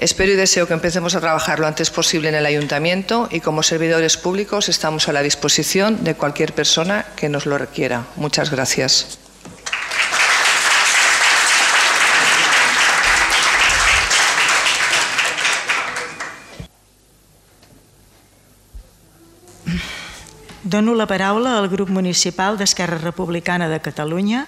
[0.00, 3.62] Espero y deseo que empecemos a trabajar lo antes posible en el ayuntamiento y como
[3.62, 8.06] servidores públicos estamos a la disposición de cualquier persona que nos lo requiera.
[8.16, 9.18] Muchas gracias.
[20.70, 24.44] Dono la paraula al grup municipal d'Esquerra Republicana de Catalunya,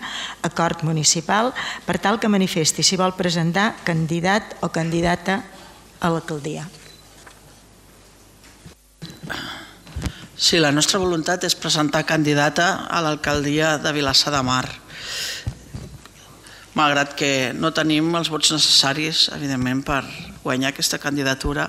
[0.47, 1.51] acord municipal,
[1.83, 5.41] per tal que manifesti si vol presentar candidat o candidata
[5.99, 6.69] a l'alcaldia.
[10.39, 14.69] Sí, la nostra voluntat és presentar candidata a l'alcaldia de Vilassar de Mar.
[16.79, 20.05] Malgrat que no tenim els vots necessaris, evidentment, per
[20.47, 21.67] guanyar aquesta candidatura.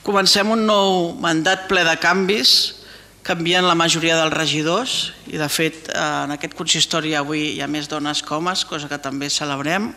[0.00, 2.79] Comencem un nou mandat ple de canvis,
[3.22, 4.92] canvien la majoria dels regidors
[5.28, 8.98] i de fet en aquest consistori avui hi ha més dones que homes, cosa que
[8.98, 9.90] també celebrem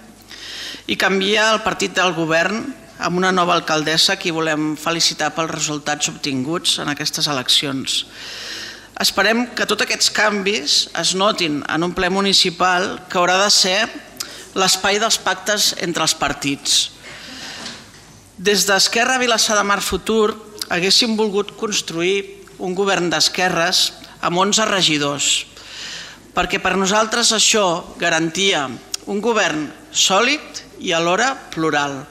[0.87, 2.65] i canvia el partit del govern
[3.03, 8.03] amb una nova alcaldessa que volem felicitar pels resultats obtinguts en aquestes eleccions.
[9.01, 13.79] Esperem que tots aquests canvis es notin en un ple municipal que haurà de ser
[14.59, 16.91] l'espai dels pactes entre els partits.
[18.37, 20.35] Des d'Esquerra Vilassar de Mar Futur
[20.69, 25.45] haguéssim volgut construir un govern d'esquerres amb 11 regidors,
[26.33, 28.67] perquè per nosaltres això garantia
[29.09, 32.03] un govern sòlid i alhora plural.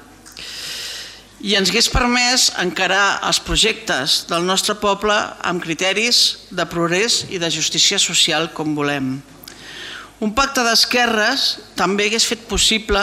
[1.42, 7.40] I ens hagués permès encarar els projectes del nostre poble amb criteris de progrés i
[7.42, 9.16] de justícia social com volem.
[10.22, 13.00] Un pacte d'esquerres també hagués fet possible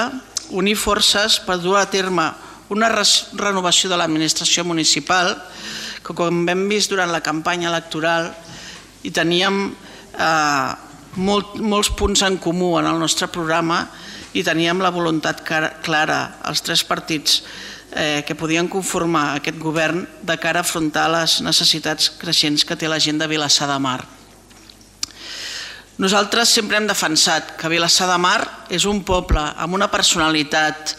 [0.56, 2.30] unir forces per dur a terme
[2.69, 5.78] una renovació de l'administració municipal que
[6.17, 8.32] com hem vist durant la campanya electoral
[9.04, 10.69] i teníem eh,
[11.15, 13.86] molt, molts punts en comú en el nostre programa
[14.34, 17.41] i teníem la voluntat clara, els tres partits
[17.91, 22.89] eh, que podien conformar aquest govern de cara a afrontar les necessitats creixents que té
[22.89, 24.00] la gent de Vilassar de Mar.
[26.00, 28.39] Nosaltres sempre hem defensat que Vilassar de Mar
[28.72, 30.93] és un poble amb una personalitat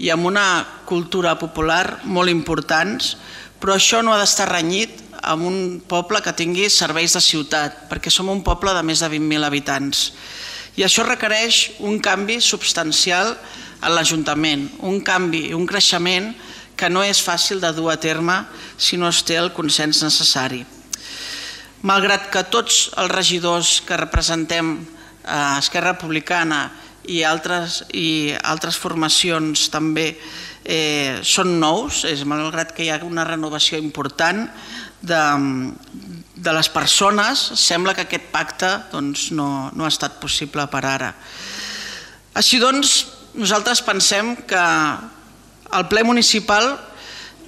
[0.00, 3.14] i amb una cultura popular molt importants,
[3.60, 8.10] però això no ha d'estar renyit amb un poble que tingui serveis de ciutat, perquè
[8.12, 10.04] som un poble de més de 20.000 habitants.
[10.80, 13.34] I això requereix un canvi substancial
[13.80, 16.32] a l'Ajuntament, un canvi, un creixement
[16.76, 18.38] que no és fàcil de dur a terme
[18.80, 20.64] si no es té el consens necessari.
[21.84, 24.78] Malgrat que tots els regidors que representem
[25.60, 26.70] Esquerra Republicana
[27.08, 30.14] i altres, i altres formacions també
[30.64, 34.46] eh, són nous, és malgrat que hi ha una renovació important
[35.00, 35.22] de,
[36.36, 41.14] de les persones, sembla que aquest pacte doncs, no, no ha estat possible per ara.
[42.36, 44.66] Així doncs, nosaltres pensem que
[45.70, 46.74] el ple municipal,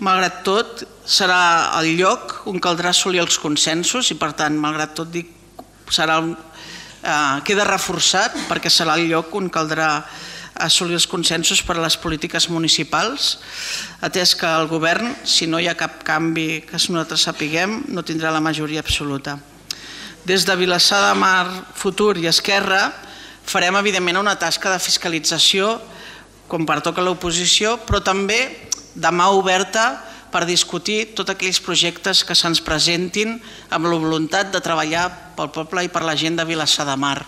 [0.02, 5.10] malgrat tot, serà el lloc on caldrà assolir els consensos i, per tant, malgrat tot,
[5.12, 5.30] dic,
[5.92, 11.82] serà, eh, queda reforçat perquè serà el lloc on caldrà assolir els consensos per a
[11.82, 13.38] les polítiques municipals,
[14.00, 18.30] atès que el govern, si no hi ha cap canvi que nosaltres sapiguem, no tindrà
[18.30, 19.38] la majoria absoluta.
[20.24, 22.92] Des de Vilassar de Mar, Futur i Esquerra
[23.44, 25.80] farem evidentment una tasca de fiscalització
[26.46, 32.60] com pertoca l'oposició, però també de mà oberta per discutir tots aquells projectes que se'ns
[32.60, 36.96] presentin amb la voluntat de treballar pel poble i per la gent de Vilassar de
[36.96, 37.18] Mar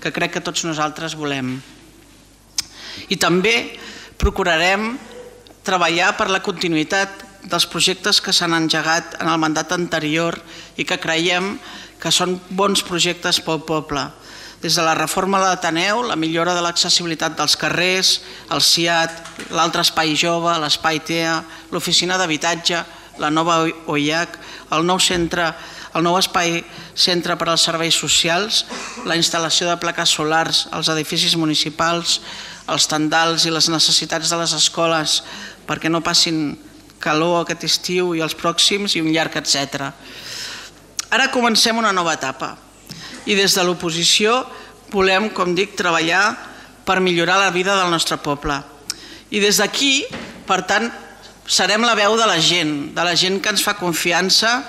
[0.00, 1.58] que crec que tots nosaltres volem.
[3.08, 3.54] I també
[4.18, 4.96] procurarem
[5.64, 10.36] treballar per la continuïtat dels projectes que s'han engegat en el mandat anterior
[10.76, 11.56] i que creiem
[11.98, 14.04] que són bons projectes pel poble.
[14.62, 18.20] Des de la reforma de l'Ateneu, la millora de l'accessibilitat dels carrers,
[18.50, 19.20] el CIAT,
[19.54, 21.36] l'altre espai jove, l'espai TEA,
[21.70, 22.82] l'oficina d'habitatge,
[23.22, 24.38] la nova OIAC,
[24.74, 25.52] el nou centre
[25.96, 26.60] el nou espai
[26.98, 28.64] centre per als serveis socials,
[29.08, 32.20] la instal·lació de plaques solars als edificis municipals,
[32.68, 35.22] els tendals i les necessitats de les escoles
[35.68, 36.56] perquè no passin
[37.00, 39.90] calor aquest estiu i els pròxims i un llarg etc.
[41.10, 42.54] Ara comencem una nova etapa
[43.28, 44.42] i des de l'oposició
[44.92, 46.32] volem, com dic, treballar
[46.88, 48.56] per millorar la vida del nostre poble.
[49.30, 50.06] I des d'aquí,
[50.48, 50.88] per tant,
[51.48, 54.62] serem la veu de la gent, de la gent que ens fa confiança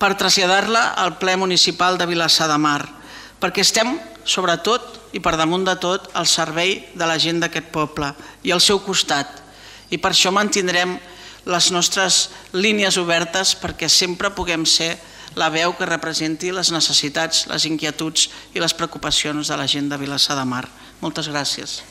[0.00, 2.82] per traslladar-la al ple municipal de Vilassar de Mar,
[3.40, 8.10] perquè estem, sobretot i per damunt de tot, al servei de la gent d'aquest poble
[8.42, 9.30] i al seu costat.
[9.94, 10.96] I per això mantindrem
[11.46, 14.96] les nostres línies obertes perquè sempre puguem ser
[15.38, 19.98] la veu que representi les necessitats, les inquietuds i les preocupacions de la gent de
[19.98, 20.64] Vilassar de Mar.
[21.02, 21.82] Moltes gràcies.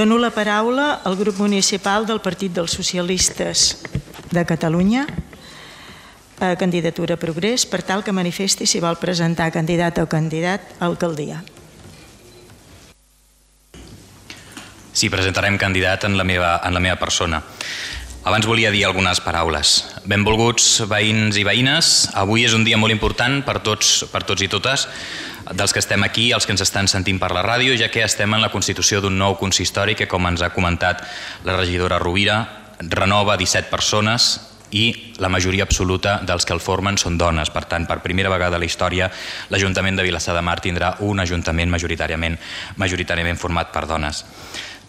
[0.00, 3.82] Dono la paraula al grup municipal del Partit dels Socialistes
[4.32, 5.02] de Catalunya,
[6.40, 11.42] a candidatura Progrés, per tal que manifesti si vol presentar candidat o candidat a alcaldia.
[14.96, 17.42] Sí, presentarem candidat en la meva, en la meva persona.
[18.24, 19.82] Abans volia dir algunes paraules.
[20.08, 24.48] Benvolguts veïns i veïnes, avui és un dia molt important per tots, per tots i
[24.48, 24.88] totes,
[25.52, 28.34] dels que estem aquí, els que ens estan sentint per la ràdio, ja que estem
[28.34, 31.02] en la constitució d'un nou consistori que, com ens ha comentat
[31.44, 32.38] la regidora Rovira,
[32.80, 34.30] renova 17 persones
[34.70, 37.50] i la majoria absoluta dels que el formen són dones.
[37.50, 39.10] Per tant, per primera vegada a la història,
[39.50, 42.38] l'Ajuntament de Vilassar de Mar tindrà un ajuntament majoritàriament,
[42.78, 44.24] majoritàriament format per dones.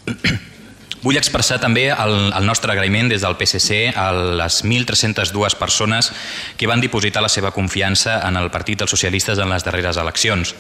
[1.02, 6.12] Vull expressar també el, el nostre agraïment des del PSC a les 1.302 persones
[6.60, 10.54] que van dipositar la seva confiança en el Partit dels Socialistes en les darreres eleccions.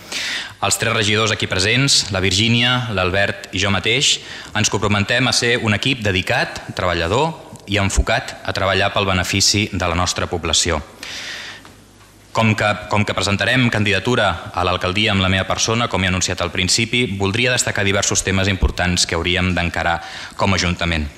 [0.65, 4.15] Els tres regidors aquí presents, la Virgínia, l'Albert i jo mateix,
[4.57, 9.85] ens comprometem a ser un equip dedicat, treballador i enfocat a treballar pel benefici de
[9.85, 10.81] la nostra població.
[12.31, 16.39] Com que, com que presentarem candidatura a l'alcaldia amb la meva persona, com he anunciat
[16.39, 19.97] al principi, voldria destacar diversos temes importants que hauríem d'encarar
[20.39, 21.09] com a Ajuntament.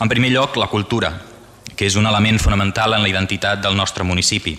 [0.00, 1.12] En primer lloc, la cultura,
[1.78, 4.56] que és un element fonamental en la identitat del nostre municipi.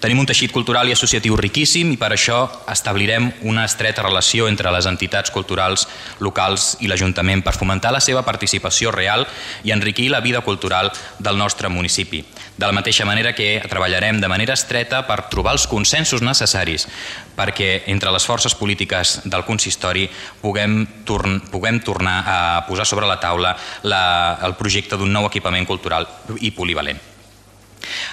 [0.00, 4.70] Tenim un teixit cultural i associatiu riquíssim i per això establirem una estreta relació entre
[4.70, 5.88] les entitats culturals
[6.20, 9.26] locals i l'Ajuntament per fomentar la seva participació real
[9.64, 12.22] i enriquir la vida cultural del nostre municipi.
[12.60, 16.84] De la mateixa manera que treballarem de manera estreta per trobar els consensos necessaris
[17.32, 20.02] perquè entre les forces polítiques del consistori
[20.42, 23.54] puguem, torn, puguem tornar a posar sobre la taula
[23.88, 24.02] la,
[24.44, 26.04] el projecte d'un nou equipament cultural
[26.36, 27.00] i polivalent.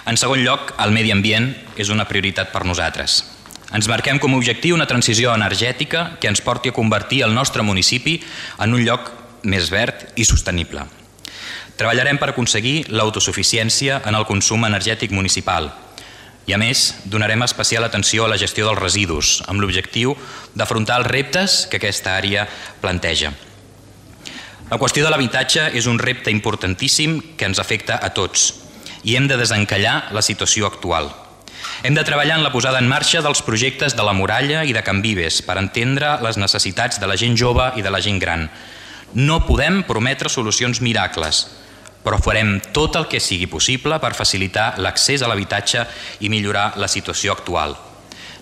[0.08, 3.18] En segon lloc, el medi ambient és una prioritat per nosaltres.
[3.76, 7.68] Ens marquem com a objectiu una transició energètica que ens porti a convertir el nostre
[7.68, 8.22] municipi
[8.64, 9.12] en un lloc
[9.44, 10.88] més verd i sostenible.
[11.78, 15.70] Treballarem per aconseguir l'autosuficiència en el consum energètic municipal,
[16.48, 20.16] i a més, donarem especial atenció a la gestió dels residus, amb l'objectiu
[20.56, 22.48] d'afrontar els reptes que aquesta àrea
[22.82, 23.34] planteja.
[24.72, 28.50] La qüestió de l'habitatge és un repte importantíssim que ens afecta a tots
[29.04, 31.12] i hem de desencallar la situació actual.
[31.84, 34.82] Hem de treballar en la posada en marxa dels projectes de la muralla i de
[34.84, 38.48] Can Vives per entendre les necessitats de la gent jove i de la gent gran.
[39.13, 41.46] No podem prometre solucions miracles,
[42.08, 45.84] però farem tot el que sigui possible per facilitar l'accés a l'habitatge
[46.24, 47.76] i millorar la situació actual.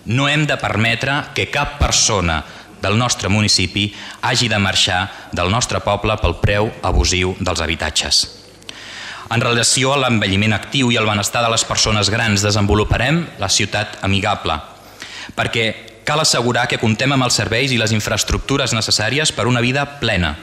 [0.06, 2.44] No hem de permetre que cap persona
[2.78, 3.88] del nostre municipi
[4.22, 5.00] hagi de marxar
[5.32, 8.22] del nostre poble pel preu abusiu dels habitatges.
[9.34, 13.98] En relació a l'envelliment actiu i el benestar de les persones grans, desenvoluparem la ciutat
[14.06, 14.54] amigable,
[15.34, 15.66] perquè
[16.06, 20.36] cal assegurar que contem amb els serveis i les infraestructures necessàries per una vida plena,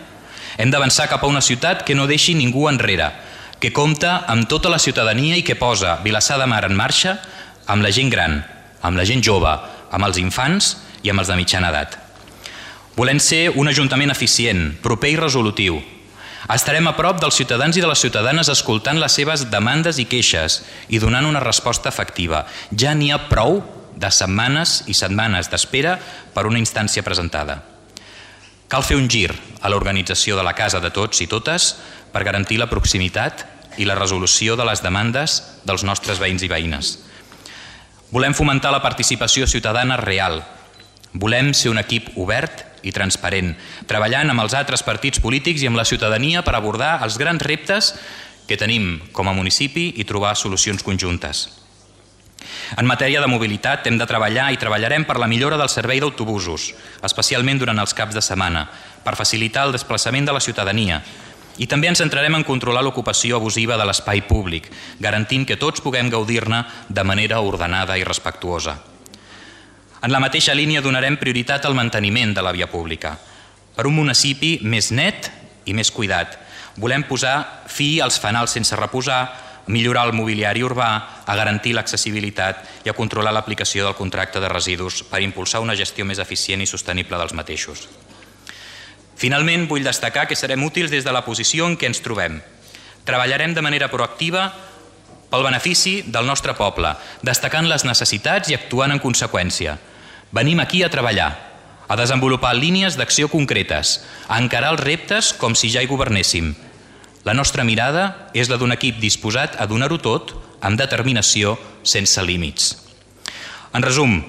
[0.57, 3.11] hem d'avançar cap a una ciutat que no deixi ningú enrere,
[3.59, 7.17] que compta amb tota la ciutadania i que posa Vilassar de Mar en marxa
[7.65, 8.41] amb la gent gran,
[8.81, 9.53] amb la gent jove,
[9.89, 11.97] amb els infants i amb els de mitjana edat.
[12.97, 15.79] Volem ser un ajuntament eficient, proper i resolutiu.
[16.53, 20.59] Estarem a prop dels ciutadans i de les ciutadanes escoltant les seves demandes i queixes
[20.91, 22.43] i donant una resposta efectiva.
[22.75, 23.61] Ja n'hi ha prou
[23.95, 25.95] de setmanes i setmanes d'espera
[26.35, 27.61] per una instància presentada.
[28.73, 29.27] Cal fer un gir
[29.61, 31.67] a l'organització de la casa de tots i totes
[32.09, 33.43] per garantir la proximitat
[33.77, 36.89] i la resolució de les demandes dels nostres veïns i veïnes.
[38.09, 40.39] Volem fomentar la participació ciutadana real.
[41.13, 43.53] Volem ser un equip obert i transparent,
[43.85, 47.93] treballant amb els altres partits polítics i amb la ciutadania per abordar els grans reptes
[48.49, 51.62] que tenim com a municipi i trobar solucions conjuntes.
[52.77, 56.71] En matèria de mobilitat hem de treballar i treballarem per la millora del servei d'autobusos,
[57.03, 58.67] especialment durant els caps de setmana,
[59.03, 61.01] per facilitar el desplaçament de la ciutadania,
[61.61, 66.09] i també ens centrarem en controlar l'ocupació abusiva de l'espai públic, garantint que tots puguem
[66.09, 68.79] gaudir-ne de manera ordenada i respectuosa.
[70.03, 73.13] En la mateixa línia donarem prioritat al manteniment de la via pública.
[73.75, 75.29] Per un municipi més net
[75.65, 76.35] i més cuidat,
[76.75, 79.21] volem posar fi als fanals sense reposar,
[79.67, 85.03] millorar el mobiliari urbà, a garantir l'accessibilitat i a controlar l'aplicació del contracte de residus
[85.07, 87.87] per impulsar una gestió més eficient i sostenible dels mateixos.
[89.15, 92.41] Finalment, vull destacar que serem útils des de la posició en què ens trobem.
[93.07, 94.49] Treballarem de manera proactiva
[95.31, 96.91] pel benefici del nostre poble,
[97.25, 99.77] destacant les necessitats i actuant en conseqüència.
[100.33, 101.31] Venim aquí a treballar,
[101.87, 106.53] a desenvolupar línies d'acció concretes, a encarar els reptes com si ja hi governéssim.
[107.23, 112.75] La nostra mirada és la d'un equip disposat a donar-ho tot amb determinació sense límits.
[113.73, 114.19] En resum,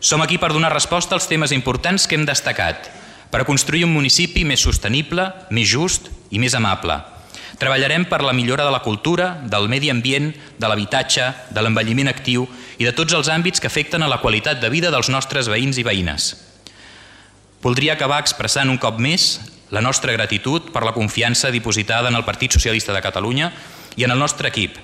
[0.00, 2.88] som aquí per donar resposta als temes importants que hem destacat–
[3.32, 5.24] per construir un municipi més sostenible,
[5.56, 6.98] més just i més amable.
[7.56, 10.28] Treballarem per la millora de la cultura, del medi ambient,
[10.60, 12.44] de l'habitatge, de l'envelliment actiu
[12.76, 15.80] i de tots els àmbits que afecten a la qualitat de vida dels nostres veïns
[15.80, 16.28] i veïnes.
[17.64, 19.38] Voldria acabar expressant un cop més
[19.72, 23.50] la nostra gratitud per la confiança dipositada en el Partit Socialista de Catalunya
[23.96, 24.76] i en el nostre equip.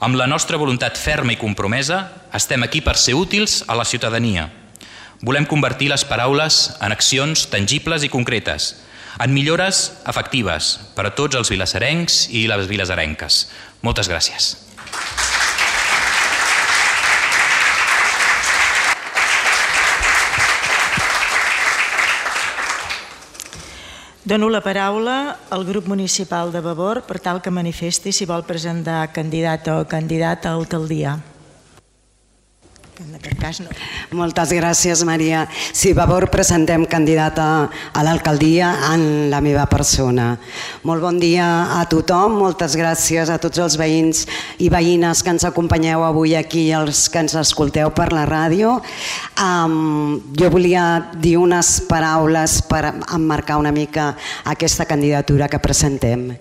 [0.00, 4.48] Amb la nostra voluntat ferma i compromesa, estem aquí per ser útils a la ciutadania,
[5.20, 8.70] Volem convertir les paraules en accions tangibles i concretes,
[9.20, 13.42] en millores efectives per a tots els vilassarencs i les vilasarenques.
[13.84, 14.54] Moltes gràcies.
[24.22, 29.08] Dono la paraula al grup municipal de Vavor per tal que manifesti si vol presentar
[29.16, 31.16] candidat o candidata a alcaldia
[33.00, 33.72] en aquest cas no.
[34.16, 35.46] Moltes gràcies, Maria.
[35.72, 37.46] Sí, favor, presentem candidata
[37.96, 40.34] a l'alcaldia en la meva persona.
[40.84, 41.46] Molt bon dia
[41.78, 44.26] a tothom, moltes gràcies a tots els veïns
[44.60, 48.76] i veïnes que ens acompanyeu avui aquí i els que ens escolteu per la ràdio.
[49.40, 50.86] Um, jo volia
[51.16, 52.84] dir unes paraules per
[53.14, 54.12] emmarcar una mica
[54.44, 56.34] aquesta candidatura que presentem.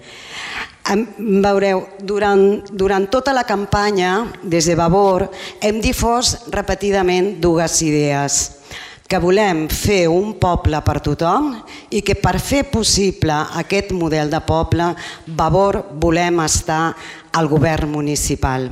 [0.89, 5.27] Veureu, durant, durant tota la campanya, des de Vavor,
[5.61, 8.39] hem difós repetidament dues idees
[9.09, 11.47] que volem fer un poble per tothom
[11.89, 14.91] i que per fer possible aquest model de poble,
[15.25, 16.93] Vavor volem estar
[17.33, 18.67] al govern municipal.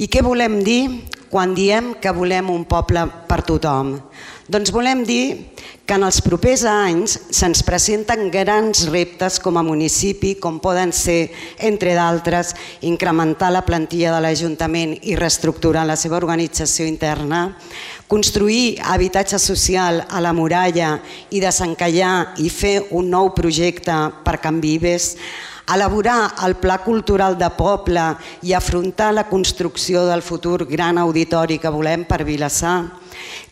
[0.00, 0.86] I què volem dir
[1.28, 3.98] quan diem que volem un poble per tothom?
[4.52, 5.54] Doncs volem dir
[5.88, 11.30] que en els propers anys se'ns presenten grans reptes com a municipi, com poden ser,
[11.56, 12.50] entre d'altres,
[12.84, 17.46] incrementar la plantilla de l'Ajuntament i reestructurar la seva organització interna,
[18.12, 20.98] construir habitatge social a la muralla
[21.32, 25.14] i desencallar i fer un nou projecte per Can Vives,
[25.72, 28.10] elaborar el pla cultural de poble
[28.44, 33.01] i afrontar la construcció del futur gran auditori que volem per Vilassar,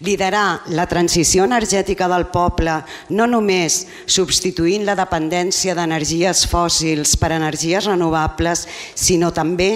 [0.00, 7.88] liderar la transició energètica del poble, no només substituint la dependència d'energies fòssils per energies
[7.90, 9.70] renovables, sinó també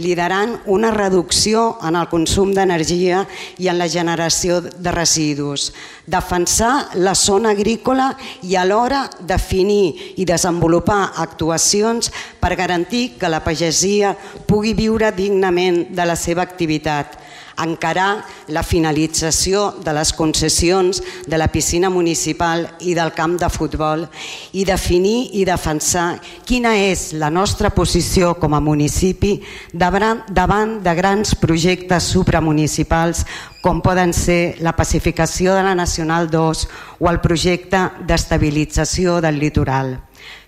[0.00, 3.24] liderant una reducció en el consum d'energia
[3.60, 5.70] i en la generació de residus,
[6.06, 8.10] defensar la zona agrícola
[8.42, 14.14] i alhora definir i desenvolupar actuacions per garantir que la pagesia
[14.46, 17.18] pugui viure dignament de la seva activitat,
[17.64, 24.06] encarar la finalització de les concessions de la piscina municipal i del camp de futbol
[24.52, 29.36] i definir i defensar quina és la nostra posició com a municipi
[29.72, 33.24] davant de grans projectes supramunicipals
[33.60, 36.68] com poden ser la pacificació de la Nacional 2
[37.00, 39.98] o el projecte d'estabilització del litoral.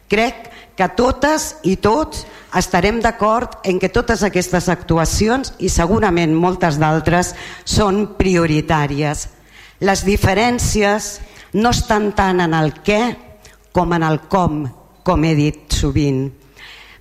[0.09, 2.25] Crec que totes i tots
[2.57, 9.29] estarem d'acord en que totes aquestes actuacions i segurament moltes d'altres són prioritàries.
[9.81, 11.19] Les diferències
[11.55, 13.03] no estan tant en el què
[13.73, 14.63] com en el com,
[15.03, 16.31] com he dit sovint.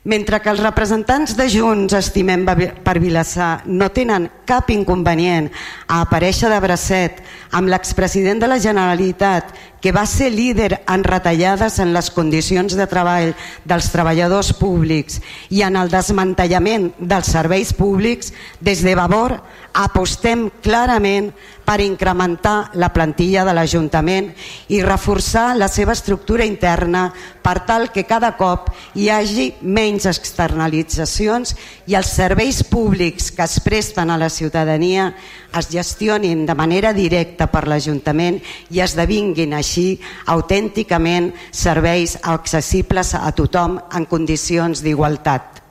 [0.04, 2.42] Mentre que els representants de Junts Estimem
[2.82, 5.52] per Vilassar no tenen cap inconvenient
[5.86, 7.20] a aparèixer de bracet
[7.54, 12.88] amb l'expresident de la Generalitat que va ser líder en retallades en les condicions de
[12.88, 13.34] treball
[13.66, 15.20] dels treballadors públics
[15.50, 19.40] i en el desmantellament dels serveis públics, des de Vavor
[19.74, 21.32] apostem clarament
[21.66, 24.32] per incrementar la plantilla de l'Ajuntament
[24.74, 27.06] i reforçar la seva estructura interna
[27.42, 31.56] per tal que cada cop hi hagi menys externalitzacions
[31.88, 35.14] i els serveis públics que es presten a la ciutadania
[35.60, 38.40] es gestionin de manera directa per l'Ajuntament
[38.72, 40.00] i esdevinguin així
[40.32, 45.62] autènticament serveis accessibles a tothom en condicions d'igualtat.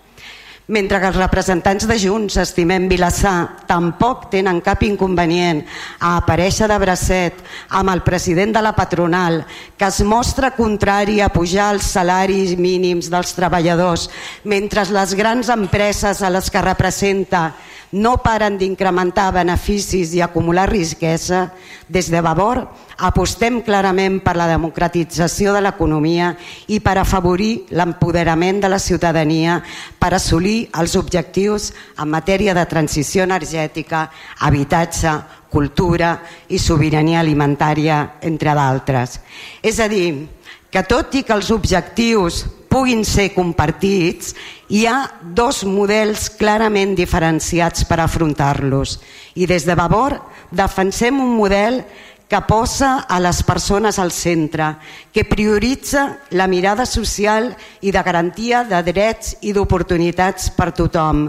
[0.71, 5.65] Mentre que els representants de Junts, estimem Vilassar, tampoc tenen cap inconvenient
[5.99, 7.41] a aparèixer de bracet
[7.75, 9.41] amb el president de la patronal,
[9.75, 14.07] que es mostra contrari a pujar els salaris mínims dels treballadors,
[14.45, 17.49] mentre les grans empreses a les que representa
[17.93, 21.51] no paren d'incrementar beneficis i acumular riquesa,
[21.89, 22.63] des de Vavor
[23.01, 26.35] apostem clarament per la democratització de l'economia
[26.69, 29.59] i per afavorir l'empoderament de la ciutadania
[29.99, 34.07] per assolir els objectius en matèria de transició energètica,
[34.39, 35.17] habitatge,
[35.51, 39.19] cultura i sobirania alimentària, entre d'altres.
[39.63, 40.29] És a dir,
[40.71, 44.37] que tot i que els objectius puguin ser compartits,
[44.71, 49.01] hi ha dos models clarament diferenciats per afrontar-los.
[49.35, 50.15] I des de Vavor
[50.55, 51.83] defensem un model
[52.31, 54.77] que posa a les persones al centre,
[55.13, 57.49] que prioritza la mirada social
[57.83, 61.25] i de garantia de drets i d'oportunitats per tothom.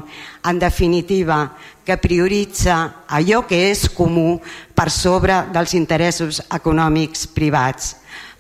[0.46, 4.38] En definitiva, que prioritza allò que és comú
[4.78, 7.96] per sobre dels interessos econòmics privats.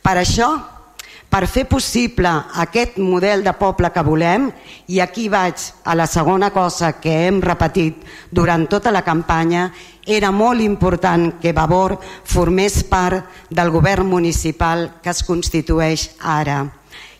[0.06, 0.52] Per això,
[1.32, 2.30] per fer possible
[2.60, 4.50] aquest model de poble que volem,
[4.92, 9.70] i aquí vaig a la segona cosa que hem repetit durant tota la campanya,
[10.04, 11.96] era molt important que Vavor
[12.28, 16.66] formés part del govern municipal que es constitueix ara.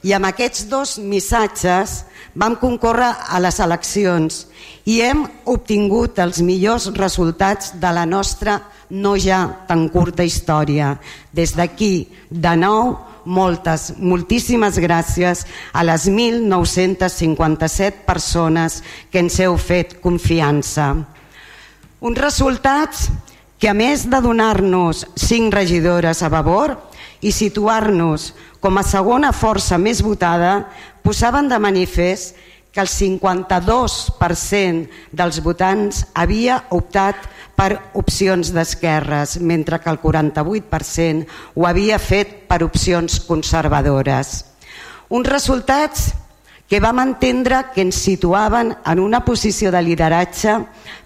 [0.04, 2.02] I amb aquests dos missatges
[2.36, 4.46] vam concórrer a les eleccions
[4.90, 8.58] i hem obtingut els millors resultats de la nostra
[8.90, 10.98] no ja tan curta història.
[11.32, 20.00] Des d'aquí, de nou, moltes, moltíssimes gràcies a les 1.957 persones que ens heu fet
[20.02, 20.96] confiança.
[22.02, 23.10] Uns resultats
[23.62, 26.74] que a més de donar-nos cinc regidores a favor
[27.22, 30.68] i situar-nos com a segona força més votada,
[31.06, 32.36] posaven de manifest
[32.72, 37.30] que el 52% dels votants havia optat per
[37.94, 44.46] opcions d'esquerres, mentre que el 48% ho havia fet per opcions conservadores.
[45.10, 46.12] Uns resultats
[46.72, 50.54] que vam entendre que ens situaven en una posició de lideratge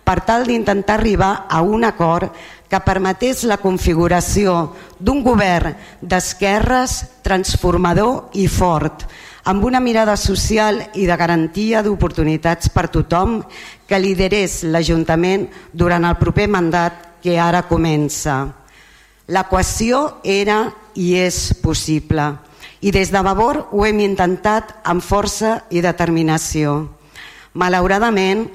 [0.06, 2.30] per tal d'intentar arribar a un acord
[2.70, 9.08] que permetés la configuració d'un govern d'esquerres transformador i fort,
[9.46, 13.40] amb una mirada social i de garantia d'oportunitats per tothom
[13.86, 18.42] que liderés l'Ajuntament durant el proper mandat que ara comença.
[19.30, 22.34] L'equació era i és possible
[22.86, 26.76] i des de Vavor ho hem intentat amb força i determinació.
[27.58, 28.46] Malauradament,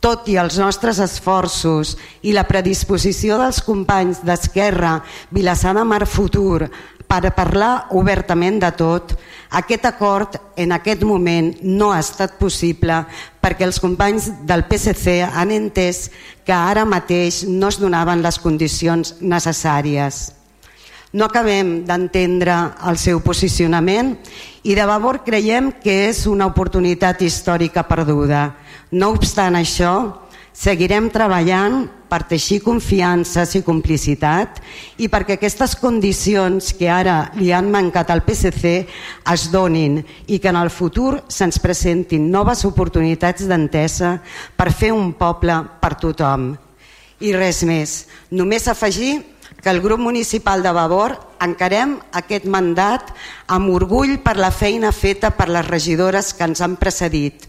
[0.00, 4.98] tot i els nostres esforços i la predisposició dels companys d'Esquerra
[5.32, 6.68] Vilassar de Mar Futur
[7.08, 9.14] per parlar obertament de tot,
[9.54, 13.02] aquest acord en aquest moment no ha estat possible
[13.42, 16.08] perquè els companys del PSC han entès
[16.44, 20.32] que ara mateix no es donaven les condicions necessàries.
[21.14, 22.56] No acabem d'entendre
[22.90, 24.16] el seu posicionament
[24.66, 28.48] i de Vavor creiem que és una oportunitat històrica perduda.
[28.90, 30.24] No obstant això,
[30.54, 34.60] Seguirem treballant per teixir confiances i complicitat
[35.02, 38.74] i perquè aquestes condicions que ara li han mancat al PSC
[39.32, 39.98] es donin
[40.30, 44.20] i que en el futur se'ns presentin noves oportunitats d'entesa
[44.54, 46.52] per fer un poble per tothom.
[47.18, 49.16] I res més, només afegir
[49.58, 53.10] que el grup municipal de Vavor encarem aquest mandat
[53.50, 57.48] amb orgull per la feina feta per les regidores que ens han precedit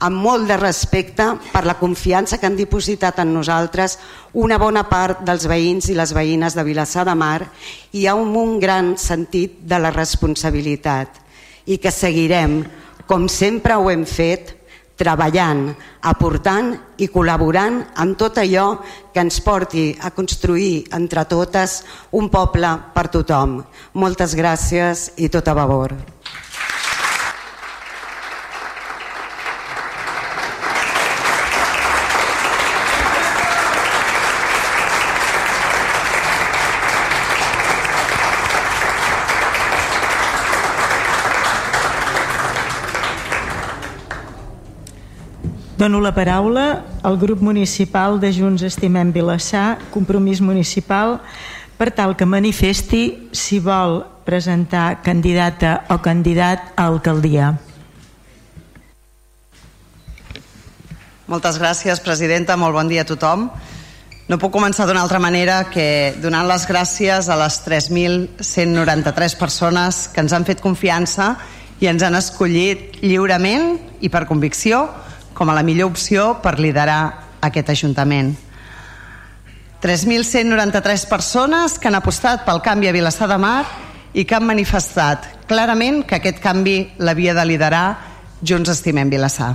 [0.00, 3.98] amb molt de respecte per la confiança que han dipositat en nosaltres
[4.34, 7.46] una bona part dels veïns i les veïnes de Vilassar de Mar
[7.92, 11.22] i amb un gran sentit de la responsabilitat
[11.66, 12.60] i que seguirem,
[13.06, 14.52] com sempre ho hem fet,
[14.96, 15.68] treballant,
[16.08, 16.72] aportant
[17.02, 18.66] i col·laborant en tot allò
[19.12, 21.82] que ens porti a construir entre totes
[22.16, 23.58] un poble per tothom.
[24.00, 26.15] Moltes gràcies i tot a favor.
[45.76, 51.18] Dono la paraula al grup municipal de Junts Estimem Vilassar, compromís municipal,
[51.76, 57.52] per tal que manifesti si vol presentar candidata o candidat a alcaldia.
[61.28, 62.56] Moltes gràcies, presidenta.
[62.56, 63.50] Molt bon dia a tothom.
[64.32, 70.24] No puc començar d'una altra manera que donant les gràcies a les 3.193 persones que
[70.24, 71.34] ens han fet confiança
[71.84, 74.86] i ens han escollit lliurement i per convicció
[75.36, 77.00] com a la millor opció per liderar
[77.44, 78.32] aquest Ajuntament.
[79.84, 83.60] 3.193 persones que han apostat pel canvi a Vilassar de Mar
[84.16, 87.86] i que han manifestat clarament que aquest canvi l'havia de liderar
[88.40, 89.52] Junts Estimem Vilassar.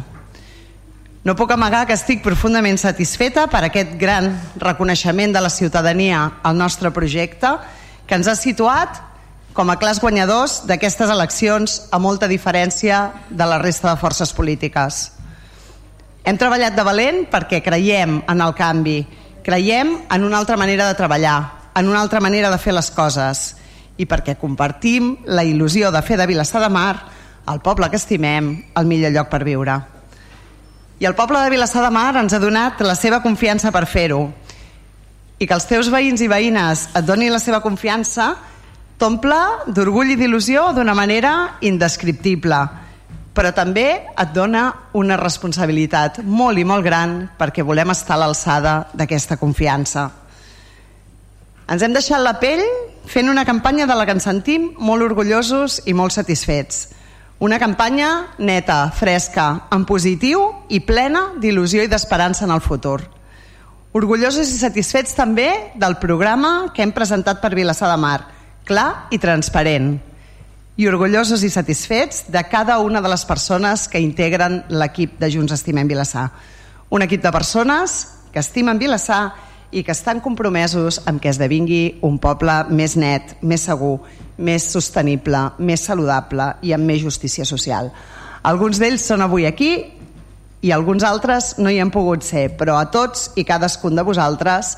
[1.26, 6.58] No puc amagar que estic profundament satisfeta per aquest gran reconeixement de la ciutadania al
[6.58, 7.52] nostre projecte
[8.08, 9.02] que ens ha situat
[9.54, 15.21] com a clars guanyadors d'aquestes eleccions a molta diferència de la resta de forces polítiques.
[16.24, 19.00] Hem treballat de valent perquè creiem en el canvi,
[19.42, 23.42] creiem en una altra manera de treballar, en una altra manera de fer les coses
[23.98, 26.94] i perquè compartim la il·lusió de fer de Vilassar de Mar,
[27.50, 29.80] el poble que estimem, el millor lloc per viure.
[31.02, 34.22] I el poble de Vilassar de Mar ens ha donat la seva confiança per fer-ho.
[35.42, 38.36] I que els teus veïns i veïnes et donin la seva confiança
[39.02, 39.40] t'omple
[39.74, 42.62] d'orgull i d'il·lusió d'una manera indescriptible,
[43.34, 44.66] però també et dona
[44.98, 50.10] una responsabilitat molt i molt gran perquè volem estar a l'alçada d'aquesta confiança.
[51.72, 52.64] Ens hem deixat la pell
[53.08, 56.90] fent una campanya de la que ens sentim molt orgullosos i molt satisfets
[57.42, 63.00] una campanya neta, fresca, en positiu i plena d'il·lusió i d'esperança en el futur.
[63.98, 68.20] Orgullosos i satisfets també del programa que hem presentat per Vilassar de Mar,
[68.70, 69.96] clar i transparent.
[70.78, 75.52] I orgullosos i satisfets de cada una de les persones que integren l'equip de Junts
[75.52, 76.30] Estimem Vilassar.
[76.90, 77.96] Un equip de persones
[78.32, 79.34] que estimen Vilassar
[79.72, 83.98] i que estan compromesos amb que esdevingui un poble més net, més segur,
[84.38, 87.92] més sostenible, més saludable i amb més justícia social.
[88.48, 89.74] Alguns d'ells són avui aquí
[90.62, 94.78] i alguns altres no hi han pogut ser, però a tots i cadascun de vosaltres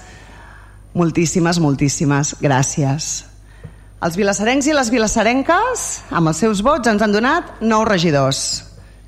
[0.98, 3.33] moltíssimes, moltíssimes gràcies.
[4.04, 8.66] Els vilassarencs i les vilassarenques, amb els seus vots, ens han donat nou regidors.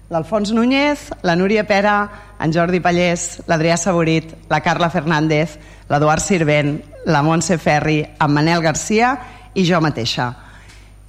[0.08, 1.96] L'Alfons Núñez, la Núria Pera,
[2.40, 5.58] en Jordi Pallés, l'Adrià Saborit, la Carla Fernández,
[5.90, 6.78] l'Eduard Sirvent,
[7.12, 9.12] la Montse Ferri, en Manel Garcia
[9.52, 10.30] i jo mateixa.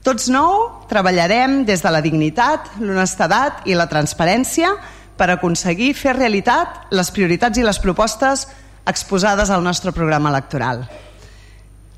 [0.02, 4.74] Tots nou treballarem des de la dignitat, l'honestedat i la transparència
[5.14, 8.48] per aconseguir fer realitat les prioritats i les propostes
[8.82, 10.88] exposades al nostre programa electoral.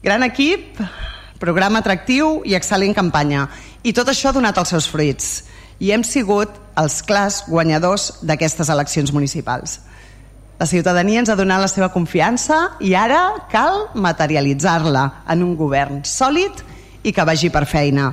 [0.04, 0.82] Gran equip,
[1.38, 3.48] programa atractiu i excel·lent campanya.
[3.82, 5.44] I tot això ha donat els seus fruits.
[5.78, 9.78] I hem sigut els clars guanyadors d'aquestes eleccions municipals.
[10.58, 16.02] La ciutadania ens ha donat la seva confiança i ara cal materialitzar-la en un govern
[16.02, 16.64] sòlid
[17.06, 18.10] i que vagi per feina.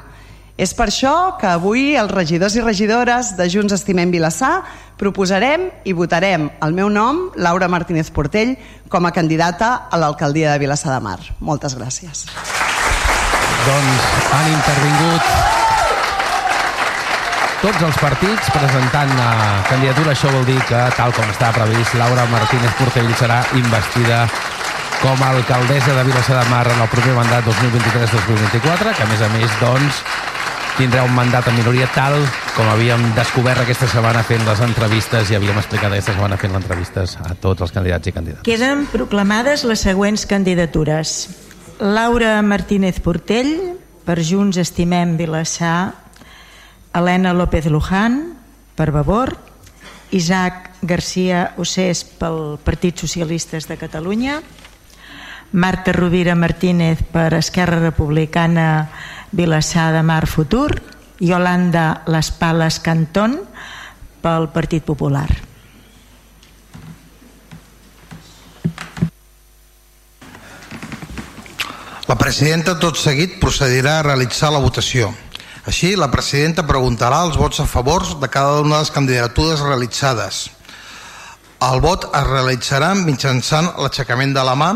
[0.55, 4.61] És per això que avui els regidors i regidores de Junts Estimem Vilassar
[4.95, 8.55] proposarem i votarem el meu nom, Laura Martínez Portell,
[8.87, 11.19] com a candidata a l'alcaldia de Vilassar de Mar.
[11.41, 12.27] Moltes gràcies.
[13.65, 15.29] Doncs han intervingut
[17.63, 19.29] tots els partits presentant uh,
[19.69, 20.13] candidatura.
[20.13, 24.25] Això vol dir que, tal com està previst, Laura Martínez Portell serà investida
[25.01, 29.25] com a alcaldessa de Vilassar de Mar en el proper mandat 2023-2024, que a més
[29.25, 30.03] a més, doncs,
[30.77, 32.17] tindrà un mandat en minoria tal
[32.55, 36.61] com havíem descobert aquesta setmana fent les entrevistes i havíem explicat aquesta setmana fent les
[36.61, 38.45] entrevistes a tots els candidats i candidates.
[38.47, 41.17] Queden proclamades les següents candidatures.
[41.79, 45.95] Laura Martínez Portell, per Junts Estimem Vilassar
[46.93, 48.37] Helena López Luján
[48.75, 49.35] per Vavor,
[50.11, 54.39] Isaac García Ossés pel Partit Socialistes de Catalunya,
[55.51, 58.91] Marta Rovira Martínez per Esquerra Republicana
[59.31, 60.79] Vilassar de Mar Futur,
[61.19, 63.41] Yolanda Les Pales Cantón
[64.23, 65.44] pel Partit Popular.
[72.05, 75.07] La presidenta tot seguit procedirà a realitzar la votació.
[75.65, 80.43] Així, la presidenta preguntarà els vots a favor de cada una de les candidatures realitzades.
[81.65, 84.69] El vot es realitzarà mitjançant l'aixecament de la mà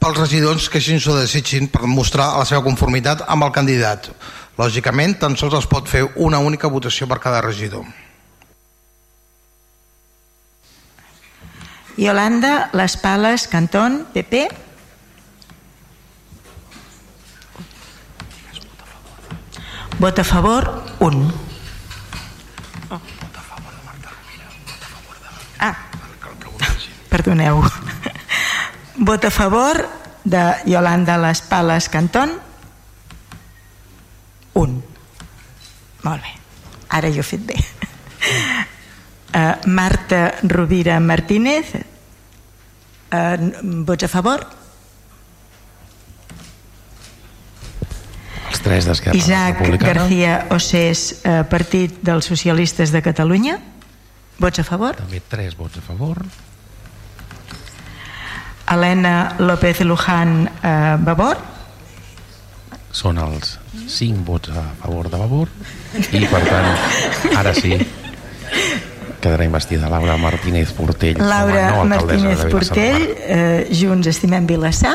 [0.00, 4.08] pels regidors que així s'ho desitgin per mostrar la seva conformitat amb el candidat.
[4.56, 7.84] Lògicament, tan sols es pot fer una única votació per cada regidor.
[12.00, 14.65] Yolanda Les Pales Cantón, PP.
[19.98, 21.46] Vot a favor, un.
[27.16, 27.62] perdoneu.
[29.08, 29.88] Vot a favor
[30.24, 32.30] de Yolanda Les Pales Cantón?
[34.52, 34.84] Un.
[36.02, 36.32] Molt bé.
[36.92, 37.56] Ara jo he fet bé.
[39.32, 41.72] Uh, Marta Rovira Martínez,
[43.12, 43.36] uh,
[43.88, 44.44] vots a favor?
[48.56, 49.92] Els tres d'Esquerra Isaac Republicana.
[50.00, 53.58] García Osés, uh, Partit dels Socialistes de Catalunya,
[54.40, 54.96] vots a favor?
[54.96, 56.22] També tres vots a favor.
[58.72, 61.36] Helena López Luján uh, Babor,
[62.96, 63.58] Són els
[63.92, 65.50] cinc vots a favor de Vavor
[66.16, 66.68] i, per tant,
[67.36, 67.76] ara sí,
[69.20, 74.94] quedarà investida Laura Martínez Portell Laura Martínez Portell, eh, Junts Estimem Vilassar,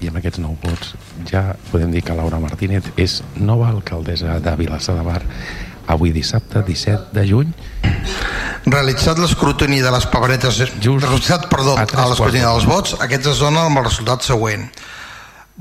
[0.00, 0.94] I amb aquests nou vots
[1.30, 5.22] ja podem dir que Laura Martínez és nova alcaldessa de Vilassar de Mar
[5.86, 7.54] avui dissabte 17 de juny
[8.66, 13.78] Realitzat l'escrutini de les paperetes, realitzat, perdó, a l'escrutini dels vots, aquests es donen amb
[13.78, 14.64] el resultat següent.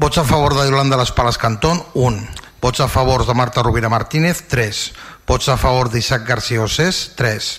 [0.02, 2.24] Vots a favor de Yolanda Les Pales Cantón, 1.
[2.66, 4.82] Vots a favor de Marta Rovira Martínez, 3.
[5.28, 7.52] Vots a favor d'Isaac García Osés, 3.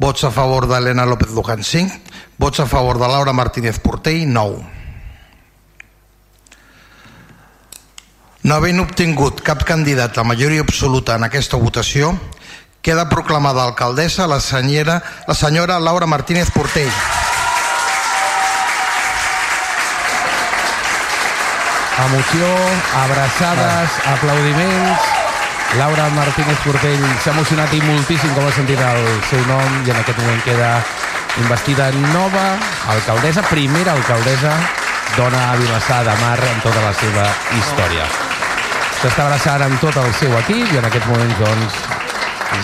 [0.00, 1.92] Vots a favor d'Helena López Luján, 5.
[2.38, 4.77] Vots a favor de Laura Martínez Portell, 9.
[8.48, 12.14] No havent obtingut cap candidat la majoria absoluta en aquesta votació,
[12.80, 14.94] queda proclamada alcaldessa la senyora,
[15.26, 16.88] la senyora Laura Martínez Portell.
[22.06, 22.48] Emoció,
[23.02, 25.10] abraçades, aplaudiments.
[25.76, 30.00] Laura Martínez Portell s'ha emocionat i moltíssim com ha sentit el seu nom i en
[30.00, 30.70] aquest moment queda
[31.42, 32.46] investida nova
[32.96, 34.56] alcaldessa, primera alcaldessa
[35.20, 37.28] dona a Vilassar de Mar en tota la seva
[37.60, 38.27] història.
[38.98, 41.74] S'està abraçant amb tot el seu equip i en aquests moments, doncs,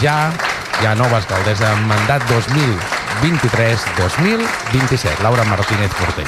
[0.02, 0.34] ja
[0.80, 6.26] hi ha nova alcaldessa en mandat 2023-2027, Laura Martínez Portell.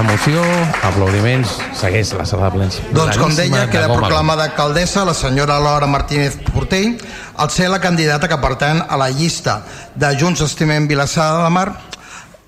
[0.00, 0.40] Emoció,
[0.86, 2.78] aplaudiments, segueix la sala de plens.
[2.94, 3.98] Doncs, com deia, de queda gom.
[3.98, 6.94] proclamada alcaldessa la senyora Laura Martínez Portell
[7.36, 9.66] al ser la candidata que pertany a la llista
[9.98, 11.89] de Junts Estimem Vilassar de Mar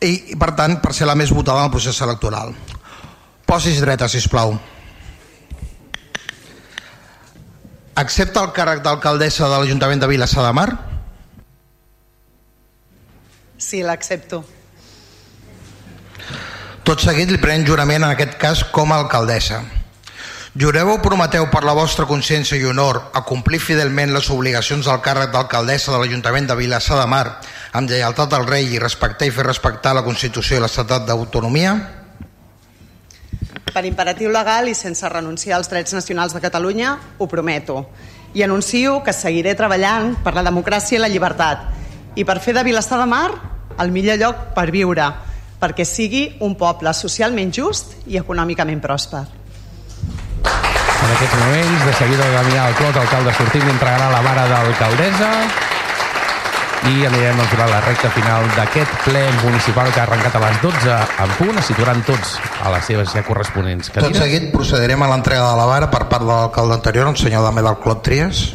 [0.03, 2.55] i, per tant, per ser la més votada en el procés electoral.
[3.47, 4.55] Posis dreta, si plau.
[8.03, 10.71] Accepta el càrrec d'alcaldessa de l'Ajuntament de Vilassar de Mar?
[13.61, 14.43] Sí, l'accepto.
[16.83, 19.61] Tot seguit li pren jurament en aquest cas com a alcaldessa.
[20.53, 25.01] Jureu o prometeu per la vostra consciència i honor a complir fidelment les obligacions del
[25.01, 27.39] càrrec d'alcaldessa de l'Ajuntament de Vilassar de Mar
[27.73, 31.73] amb lleialtat al rei i respectar i fer respectar la Constitució i l'Estatat d'Autonomia?
[33.73, 37.87] Per imperatiu legal i sense renunciar als drets nacionals de Catalunya, ho prometo.
[38.37, 41.71] I anuncio que seguiré treballant per la democràcia i la llibertat
[42.13, 43.31] i per fer de Vilassar de Mar
[43.81, 45.15] el millor lloc per viure,
[45.57, 49.42] perquè sigui un poble socialment just i econòmicament pròsper.
[51.13, 55.29] En aquests moments, de seguida Damià Alclot, alcalde sortint, entregarà la vara d'alcaldessa
[56.89, 60.57] i anirem doncs, a la recta final d'aquest ple municipal que ha arrencat a les
[60.65, 60.97] 12
[61.27, 64.25] en punt, es situaran tots a les seves ja corresponents Tot cadires.
[64.25, 67.69] seguit procederem a l'entrega de la vara per part de l'alcalde anterior, el senyor Dame
[67.69, 68.47] del Clot Trias.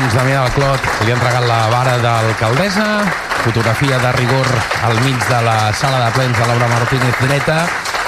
[0.00, 2.84] Doncs Damià del Clot li ha entregat la vara d'alcaldessa,
[3.44, 4.46] fotografia de rigor
[4.86, 7.58] al mig de la sala de plens de Laura Martínez dreta,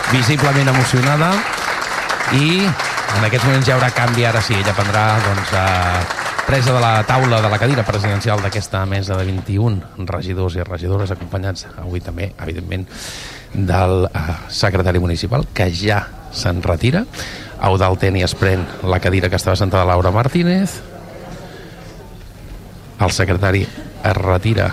[0.09, 1.29] visiblement emocionada,
[2.33, 6.81] i en aquests moments ja haurà canvi, ara sí, ella prendrà doncs, eh, presa de
[6.81, 12.01] la taula de la cadira presidencial d'aquesta mesa de 21 regidors i regidores acompanyats avui
[12.01, 12.87] també, evidentment,
[13.53, 16.01] del eh, secretari municipal, que ja
[16.33, 17.05] se'n retira.
[17.61, 20.81] Eudal Teni es pren la cadira que estava sentada Laura Martínez,
[23.03, 24.71] el secretari es retira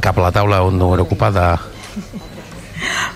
[0.00, 1.46] cap a la taula on no era ocupada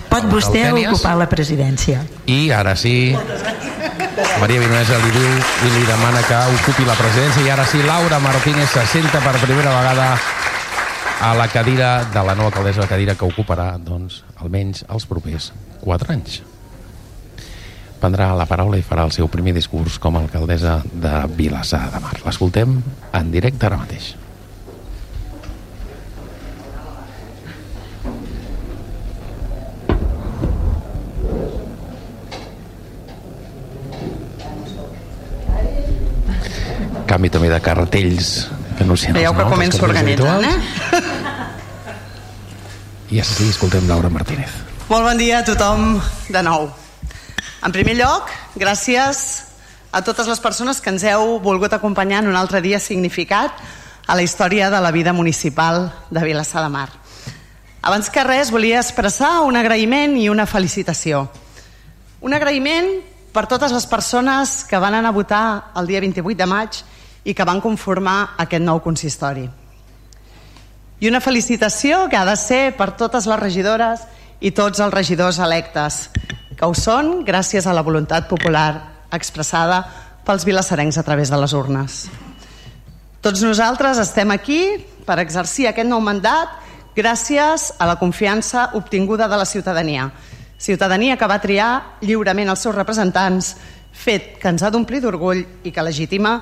[0.07, 2.01] Pot vostè ocupar la presidència.
[2.25, 3.15] i ara sí
[4.39, 5.29] Maria Vinonesa li diu
[5.67, 9.35] i li demana que ocupi la presidència i ara sí Laura Martínez se senta per
[9.41, 10.11] primera vegada
[11.21, 15.51] a la cadira de la nova alcaldessa, la cadira que ocuparà, doncs, almenys els propers
[15.81, 16.43] 4 anys.
[17.97, 22.01] Prendrà la paraula i farà el seu primer discurs com a alcaldessa de Vilassar de
[22.03, 22.13] Mar.
[22.25, 22.77] L'escoltem
[23.17, 24.13] en directe ara mateix.
[37.07, 38.31] Canvi també de cartells
[38.77, 40.57] que anuncien Veieu els que començo organitzant, eh?
[43.15, 44.51] I sí, escoltem Laura Martínez.
[44.91, 45.95] Molt bon dia a tothom
[46.29, 46.67] de nou.
[47.65, 49.19] En primer lloc, gràcies
[49.89, 53.55] a totes les persones que ens heu volgut acompanyar en un altre dia significat
[54.05, 56.89] a la història de la vida municipal de Vilassar de Mar.
[57.81, 61.25] Abans que res, volia expressar un agraïment i una felicitació.
[62.21, 62.91] Un agraïment
[63.33, 66.81] per totes les persones que van anar a votar el dia 28 de maig
[67.25, 69.47] i que van conformar aquest nou consistori.
[70.99, 74.05] I una felicitació que ha de ser per totes les regidores
[74.41, 76.09] i tots els regidors electes,
[76.57, 79.83] que ho són gràcies a la voluntat popular expressada
[80.25, 82.07] pels vilassarencs a través de les urnes.
[83.21, 84.61] Tots nosaltres estem aquí
[85.05, 86.51] per exercir aquest nou mandat
[86.97, 90.09] gràcies a la confiança obtinguda de la ciutadania.
[90.57, 93.53] Ciutadania que va triar lliurement els seus representants,
[93.93, 96.39] fet que ens ha d'omplir d'orgull i que legitima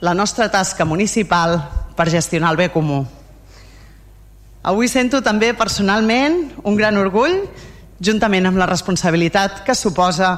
[0.00, 1.58] la nostra tasca municipal
[1.96, 3.04] per gestionar el bé comú.
[4.62, 7.44] Avui sento també personalment un gran orgull,
[7.98, 10.30] juntament amb la responsabilitat que suposa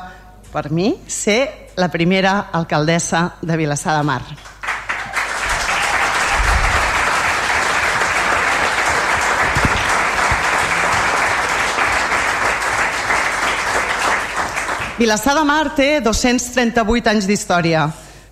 [0.50, 4.22] per mi ser la primera alcaldessa de Vilassar de Mar.
[15.00, 17.86] Vilassar de Mar té 238 anys d'història.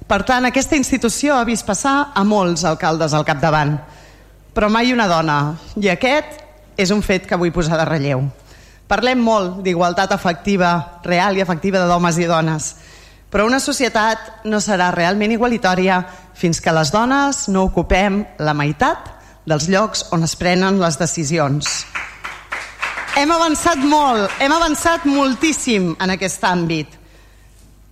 [0.09, 3.79] Per tant, aquesta institució ha vist passar a molts alcaldes al capdavant,
[4.53, 5.39] però mai una dona,
[5.81, 6.45] i aquest
[6.77, 8.29] és un fet que vull posar de relleu.
[8.89, 12.71] Parlem molt d'igualtat efectiva, real i efectiva de d'homes i dones,
[13.29, 16.01] però una societat no serà realment igualitària
[16.39, 19.11] fins que les dones no ocupem la meitat
[19.49, 21.85] dels llocs on es prenen les decisions.
[23.19, 26.97] Hem avançat molt, hem avançat moltíssim en aquest àmbit,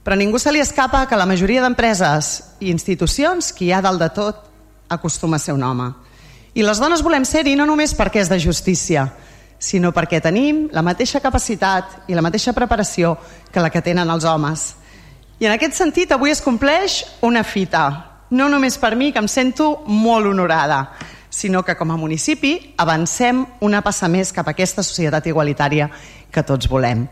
[0.07, 3.83] però a ningú se li escapa que la majoria d'empreses i institucions qui hi ha
[3.85, 4.45] dalt de tot
[4.89, 5.91] acostuma a ser un home.
[6.55, 9.11] I les dones volem ser-hi no només perquè és de justícia,
[9.59, 13.17] sinó perquè tenim la mateixa capacitat i la mateixa preparació
[13.53, 14.75] que la que tenen els homes.
[15.41, 17.85] I en aquest sentit avui es compleix una fita,
[18.31, 20.97] no només per mi, que em sento molt honorada,
[21.31, 25.91] sinó que com a municipi avancem una passa més cap a aquesta societat igualitària
[26.33, 27.05] que tots volem.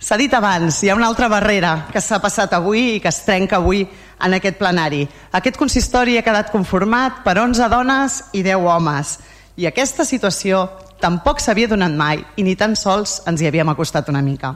[0.00, 3.20] S'ha dit abans, hi ha una altra barrera que s'ha passat avui i que es
[3.26, 5.04] trenca avui en aquest plenari.
[5.36, 9.18] Aquest consistori ha quedat conformat per 11 dones i 10 homes.
[9.60, 10.64] I aquesta situació
[11.00, 14.54] tampoc s'havia donat mai i ni tan sols ens hi havíem acostat una mica.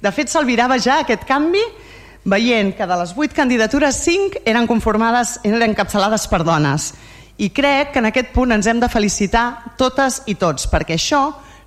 [0.00, 1.62] De fet, s'albirava ja aquest canvi
[2.26, 6.92] veient que de les 8 candidatures, 5 eren conformades, eren encapçalades per dones.
[7.38, 11.22] I crec que en aquest punt ens hem de felicitar totes i tots, perquè això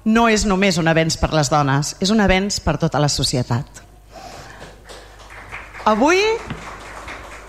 [0.06, 3.84] no és només un avenç per les dones, és un avenç per tota la societat.
[5.90, 6.20] Avui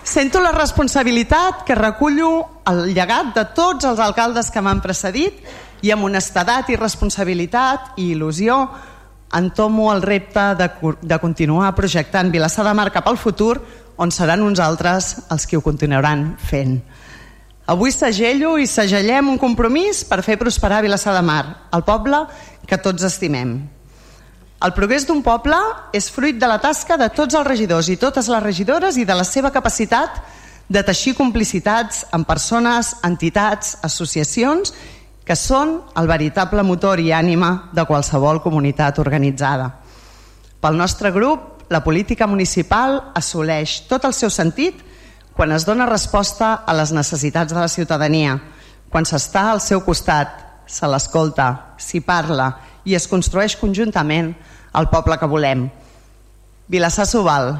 [0.03, 5.43] sento la responsabilitat que recullo el llegat de tots els alcaldes que m'han precedit
[5.81, 8.57] i amb honestedat i responsabilitat i il·lusió
[9.37, 10.69] entomo el repte de,
[11.01, 13.55] de continuar projectant Vilassar de Mar cap al futur
[13.97, 16.79] on seran uns altres els que ho continuaran fent.
[17.71, 22.25] Avui segello i segellem un compromís per fer prosperar Vilassar de Mar, el poble
[22.67, 23.59] que tots estimem.
[24.61, 25.57] El progrés d'un poble
[25.95, 29.15] és fruit de la tasca de tots els regidors i totes les regidores i de
[29.17, 30.19] la seva capacitat
[30.71, 34.73] de teixir complicitats amb persones, entitats, associacions
[35.25, 39.69] que són el veritable motor i ànima de qualsevol comunitat organitzada.
[40.61, 44.81] Pel nostre grup, la política municipal assoleix tot el seu sentit
[45.33, 48.35] quan es dona resposta a les necessitats de la ciutadania,
[48.91, 50.33] quan s'està al seu costat,
[50.67, 52.51] se l'escolta, s'hi parla
[52.85, 54.33] i es construeix conjuntament
[54.75, 55.69] el poble que volem.
[56.71, 57.53] Vilassar s'ho val.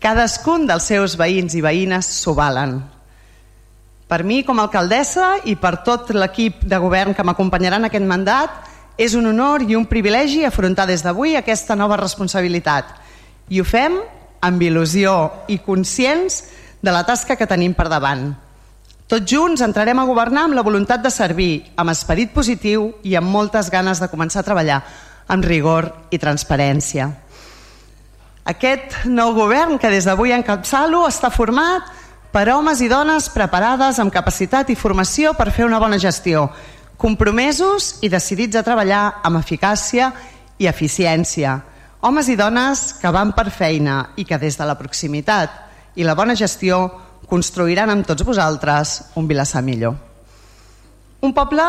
[0.00, 2.78] Cadascun dels seus veïns i veïnes s'ho valen.
[4.08, 8.06] Per mi, com a alcaldessa, i per tot l'equip de govern que m'acompanyarà en aquest
[8.08, 8.54] mandat,
[8.96, 12.88] és un honor i un privilegi afrontar des d'avui aquesta nova responsabilitat.
[13.52, 14.00] I ho fem
[14.40, 16.42] amb il·lusió i conscients
[16.80, 18.32] de la tasca que tenim per davant.
[19.08, 23.28] Tots junts entrarem a governar amb la voluntat de servir, amb esperit positiu i amb
[23.28, 24.82] moltes ganes de començar a treballar
[25.28, 27.08] amb rigor i transparència.
[28.48, 31.84] Aquest nou govern que des d'avui encapçalo està format
[32.32, 36.48] per a homes i dones preparades amb capacitat i formació per fer una bona gestió,
[37.00, 40.10] compromesos i decidits a treballar amb eficàcia
[40.58, 41.54] i eficiència.
[42.04, 46.14] Homes i dones que van per feina i que des de la proximitat i la
[46.18, 46.84] bona gestió
[47.28, 49.96] construiran amb tots vosaltres un Vilassar millor.
[51.24, 51.64] Un poble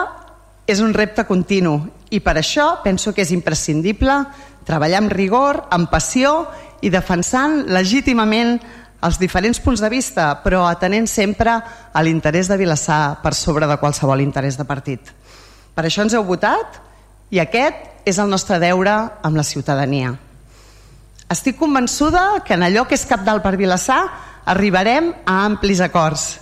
[0.69, 1.79] és un repte continu
[2.11, 4.19] i per això penso que és imprescindible
[4.67, 6.43] treballar amb rigor, amb passió
[6.85, 8.59] i defensant legítimament
[9.05, 11.53] els diferents punts de vista, però atenent sempre
[11.93, 15.13] a l'interès de Vilassar per sobre de qualsevol interès de partit.
[15.75, 16.81] Per això ens heu votat
[17.31, 20.15] i aquest és el nostre deure amb la ciutadania.
[21.29, 24.01] Estic convençuda que en allò que és capdalt per Vilassar
[24.49, 26.39] arribarem a amplis acords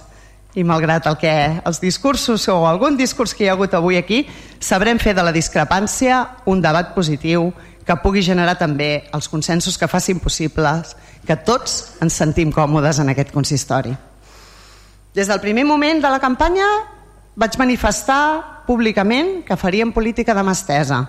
[0.58, 1.32] i malgrat el que
[1.68, 4.24] els discursos o algun discurs que hi ha hagut avui aquí,
[4.60, 7.52] sabrem fer de la discrepància un debat positiu
[7.86, 10.96] que pugui generar també els consensos que facin possibles
[11.28, 13.92] que tots ens sentim còmodes en aquest consistori.
[15.14, 16.68] Des del primer moment de la campanya
[17.36, 21.04] vaig manifestar públicament que faríem política de mà estesa,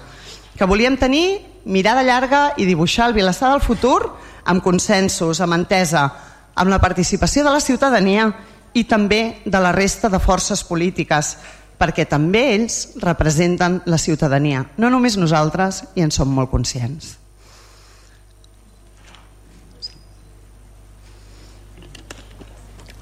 [0.58, 4.00] que volíem tenir mirada llarga i dibuixar el Vilassar del futur
[4.44, 6.08] amb consensos, amb entesa,
[6.54, 8.26] amb la participació de la ciutadania
[8.74, 11.36] i també de la resta de forces polítiques,
[11.78, 17.16] perquè també ells representen la ciutadania, no només nosaltres, i en som molt conscients.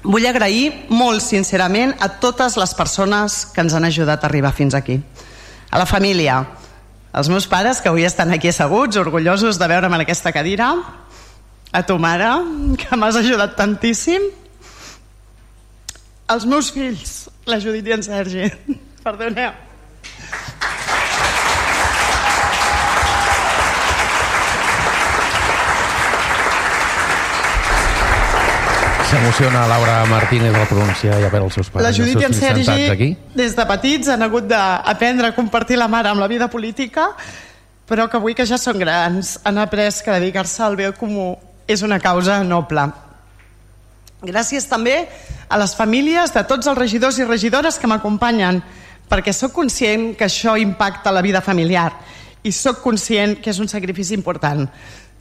[0.03, 4.77] Vull agrair molt sincerament a totes les persones que ens han ajudat a arribar fins
[4.77, 4.99] aquí.
[5.71, 6.43] A la família,
[7.11, 10.73] als meus pares que avui estan aquí asseguts, orgullosos de veure'm en aquesta cadira,
[11.71, 12.29] a tu mare,
[12.77, 14.29] que m'has ajudat tantíssim,
[16.27, 18.51] als meus fills, la Judit i en Sergi.
[19.05, 19.51] Perdoneu.
[29.07, 31.85] S'emociona Laura Martínez al pronunciar ja per als seus pares.
[31.85, 33.15] La Judit i en Sergi, aquí.
[33.39, 37.13] des de petits, han hagut d'aprendre a compartir la mare amb la vida política,
[37.87, 41.85] però que avui que ja són grans han après que dedicar-se al bé comú és
[41.87, 42.83] una causa noble.
[44.27, 45.07] Gràcies també
[45.47, 48.59] a les famílies de tots els regidors i regidores que m'acompanyen,
[49.07, 51.93] perquè sóc conscient que això impacta la vida familiar
[52.43, 54.67] i sóc conscient que és un sacrifici important,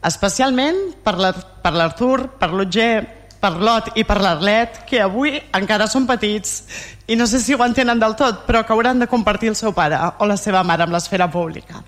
[0.02, 6.62] especialment per l'Artur, per l'Otger, per l'Ot i per l'Arlet, que avui encara són petits
[7.06, 9.74] i no sé si ho entenen del tot, però que hauran de compartir el seu
[9.76, 11.82] pare o la seva mare amb l'esfera pública.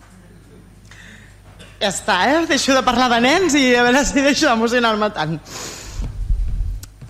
[1.78, 2.46] Ja està, eh?
[2.51, 5.36] Deixo de parlar de nens i a veure si deixo d'emocionar-me tant.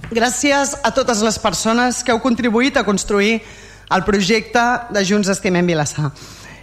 [0.08, 3.42] Gràcies a totes les persones que heu contribuït a construir
[3.92, 6.12] el projecte de Junts Estimem Vilassar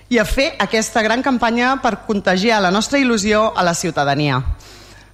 [0.09, 4.41] i a fer aquesta gran campanya per contagiar la nostra il·lusió a la ciutadania.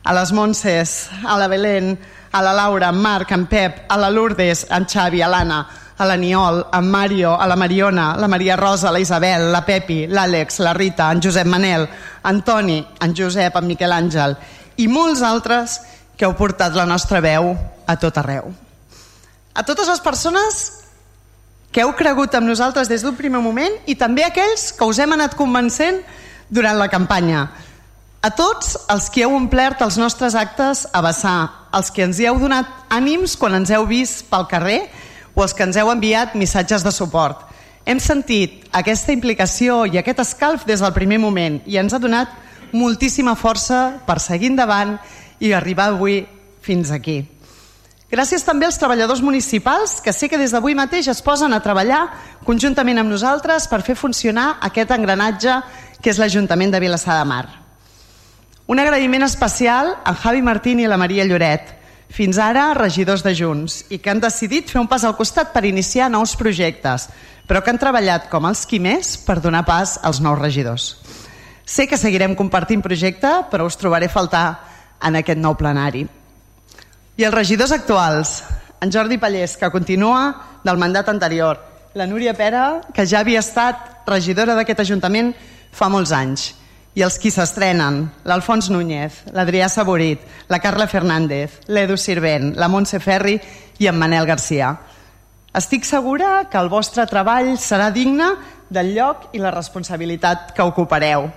[0.03, 1.93] A les Montses, a la Belén,
[2.32, 5.67] a la Laura, en Marc, en Pep, a la Lourdes, en Xavi, a l'Anna,
[5.97, 10.59] a l'Aniol, en Mario, a la Mariona, la Maria Rosa, la Isabel, la Pepi, l'Àlex,
[10.59, 11.88] la Rita, en Josep Manel,
[12.23, 14.38] en Toni, en Josep, en Miquel Àngel
[14.82, 15.79] i molts altres
[16.17, 17.53] que heu portat la nostra veu
[17.88, 18.51] a tot arreu.
[19.53, 20.61] A totes les persones
[21.71, 25.13] que heu cregut en nosaltres des d'un primer moment i també aquells que us hem
[25.15, 26.01] anat convencent
[26.49, 27.49] durant la campanya.
[28.21, 32.28] A tots els que heu omplert els nostres actes a vessar, els que ens hi
[32.28, 34.82] heu donat ànims quan ens heu vist pel carrer
[35.34, 37.47] o els que ens heu enviat missatges de suport.
[37.86, 42.34] Hem sentit aquesta implicació i aquest escalf des del primer moment i ens ha donat
[42.72, 44.97] moltíssima força per seguir endavant
[45.39, 46.22] i arribar avui
[46.61, 47.24] fins aquí.
[48.11, 52.03] Gràcies també als treballadors municipals que sé que des d'avui mateix es posen a treballar
[52.43, 55.61] conjuntament amb nosaltres per fer funcionar aquest engranatge
[56.03, 57.61] que és l'Ajuntament de Vilassar de Mar.
[58.72, 61.74] Un agraïment especial a Javi Martín i a la Maria Lloret,
[62.07, 65.65] fins ara regidors de Junts, i que han decidit fer un pas al costat per
[65.67, 67.09] iniciar nous projectes,
[67.49, 70.86] però que han treballat com els qui més per donar pas als nous regidors.
[71.67, 74.45] Sé que seguirem compartint projecte, però us trobaré a faltar
[75.03, 76.05] en aquest nou plenari.
[77.19, 78.38] I els regidors actuals,
[78.80, 81.59] en Jordi Pallés, que continua del mandat anterior,
[81.93, 85.36] la Núria Pera, que ja havia estat regidora d'aquest Ajuntament
[85.76, 86.53] fa molts anys,
[86.94, 93.00] i els qui s'estrenen, l'Alfons Núñez, l'Adrià Saborit, la Carla Fernández, l'Edu Sirvent, la Montse
[93.00, 93.38] Ferri
[93.80, 94.74] i en Manel Garcia.
[95.56, 98.28] Estic segura que el vostre treball serà digne
[98.72, 101.30] del lloc i la responsabilitat que ocupareu.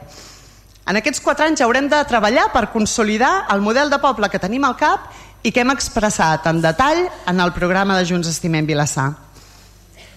[0.84, 4.66] En aquests quatre anys haurem de treballar per consolidar el model de poble que tenim
[4.66, 5.08] al cap
[5.42, 9.12] i que hem expressat en detall en el programa de Junts Estimem Vilassar.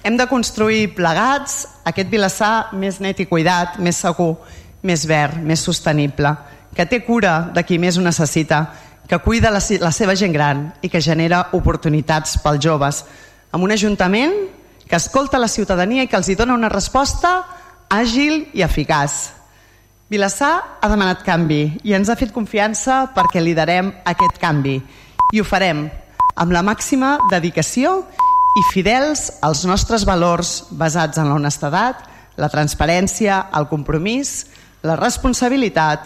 [0.03, 4.35] Hem de construir plegats aquest Vilassar més net i cuidat, més segur,
[4.87, 6.31] més verd, més sostenible,
[6.75, 8.61] que té cura de qui més ho necessita,
[9.07, 13.03] que cuida la, la seva gent gran i que genera oportunitats pels joves,
[13.51, 14.35] amb un ajuntament
[14.87, 17.41] que escolta la ciutadania i que els hi dona una resposta
[17.91, 19.33] àgil i eficaç.
[20.07, 24.77] Vilassar ha demanat canvi i ens ha fet confiança perquè liderem aquest canvi.
[25.35, 25.87] I ho farem
[26.39, 27.97] amb la màxima dedicació
[28.57, 32.05] i fidels als nostres valors basats en l'honestedat,
[32.37, 34.45] la transparència, el compromís,
[34.83, 36.05] la responsabilitat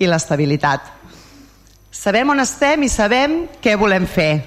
[0.00, 0.92] i l'estabilitat.
[1.90, 4.42] Sabem on estem i sabem què volem fer.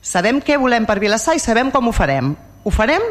[0.00, 2.32] Sabem què volem per Vilassar i sabem com ho farem.
[2.64, 3.04] Ho farem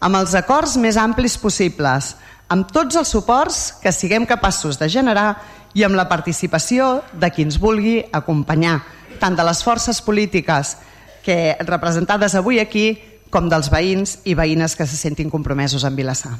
[0.00, 2.14] amb els acords més amplis possibles,
[2.48, 5.34] amb tots els suports que siguem capaços de generar
[5.76, 8.80] i amb la participació de qui ens vulgui acompanyar,
[9.20, 10.76] tant de les forces polítiques
[11.22, 12.94] que representades avui aquí
[13.30, 16.32] com dels veïns i veïnes que se sentin compromesos amb Vilassar.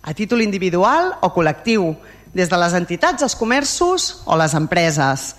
[0.00, 1.90] A títol individual o col·lectiu,
[2.34, 5.34] des de les entitats, els comerços o les empreses.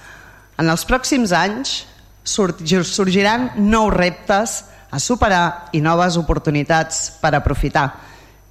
[0.59, 1.85] En els pròxims anys
[2.23, 4.57] sorgiran nous reptes
[4.91, 7.87] a superar i noves oportunitats per aprofitar.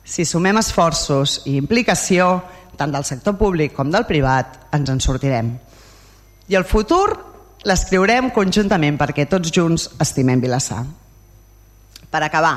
[0.04, 2.40] Si sumem esforços i implicació,
[2.80, 5.52] tant del sector públic com del privat, ens en sortirem.
[6.48, 7.12] I el futur
[7.68, 10.80] l'escriurem conjuntament perquè tots junts estimem Vilassar.
[12.10, 12.54] Per acabar,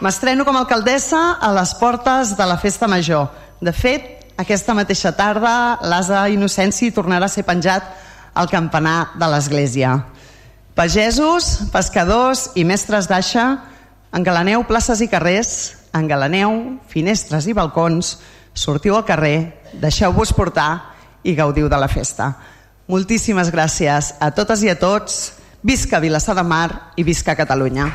[0.00, 3.28] m'estreno com a alcaldessa a les portes de la Festa Major.
[3.60, 7.82] De fet, aquesta mateixa tarda l'Asa Innocenci tornarà a ser penjat
[8.38, 9.96] al campanar de l'església.
[10.78, 13.48] Pagesos, pescadors i mestres d'aixa,
[14.14, 15.50] engalaneu places i carrers,
[15.90, 18.14] engalaneu finestres i balcons,
[18.54, 20.94] sortiu al carrer, deixeu-vos portar
[21.26, 22.36] i gaudiu de la festa.
[22.86, 25.34] Moltíssimes gràcies a totes i a tots.
[25.66, 27.90] Visca Vilassar de Mar i visca Catalunya.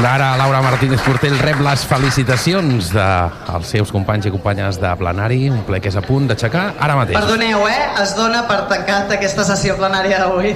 [0.00, 5.60] Ara Laura Martínez Portell rep les felicitacions dels seus companys i companyes de plenari, un
[5.68, 7.18] ple que és a punt d'aixecar ara mateix.
[7.18, 7.92] Perdoneu, eh?
[8.00, 10.54] Es dona per tancat aquesta sessió plenària d'avui.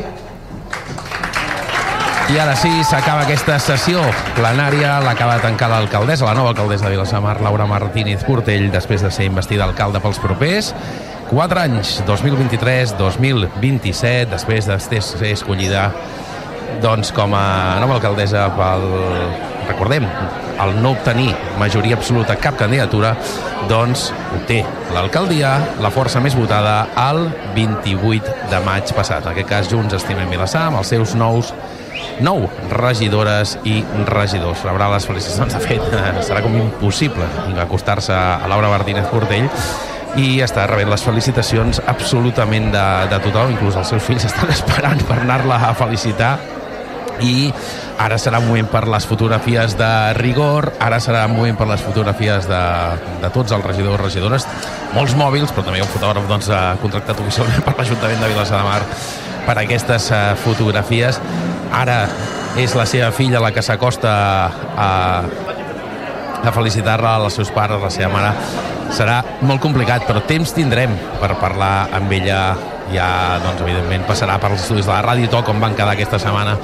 [2.32, 4.00] I ara sí, s'acaba aquesta sessió
[4.34, 9.12] plenària, l'acaba de tancar l'alcaldessa, la nova alcaldessa de Vilassamar, Laura Martínez Portell, després de
[9.12, 10.72] ser investida alcalde pels propers
[11.28, 15.04] 4 anys, 2023-2027, després de ser
[15.34, 15.92] escollida
[16.84, 18.82] doncs, com a nova alcaldessa pel,
[19.64, 20.04] recordem,
[20.60, 23.14] al no obtenir majoria absoluta cap candidatura,
[23.70, 24.10] doncs
[24.48, 24.60] té
[24.92, 27.24] l'alcaldia, la força més votada, el
[27.56, 29.24] 28 de maig passat.
[29.24, 31.54] En aquest cas, Junts Estimem Vilassar, amb els seus nous
[32.20, 33.80] nou regidores i
[34.10, 34.62] regidors.
[34.68, 35.56] Rebrà les felicitacions.
[35.56, 37.26] De fet, serà com impossible
[37.64, 39.48] acostar-se a Laura Martínez Portell
[40.20, 45.00] i està rebent les felicitacions absolutament de, de tothom, inclús els seus fills estan esperant
[45.08, 46.36] per anar-la a felicitar
[47.22, 47.52] i
[48.00, 51.82] ara serà un moment per les fotografies de rigor, ara serà un moment per les
[51.84, 52.62] fotografies de,
[53.22, 54.48] de tots els regidors i regidores,
[54.94, 56.50] molts mòbils, però també un fotògraf doncs,
[56.82, 58.80] contractat oficialment per l'Ajuntament de Vilassar de Mar
[59.44, 61.20] per aquestes uh, fotografies.
[61.74, 62.04] Ara
[62.60, 64.12] és la seva filla la que s'acosta
[64.78, 64.90] a,
[66.44, 68.32] a felicitar-la als seus pares, a la seva mare.
[68.94, 72.40] Serà molt complicat, però temps tindrem per parlar amb ella.
[72.92, 76.18] Ja, doncs, evidentment, passarà per els estudis de la ràdio, tot com van quedar aquesta
[76.20, 76.58] setmana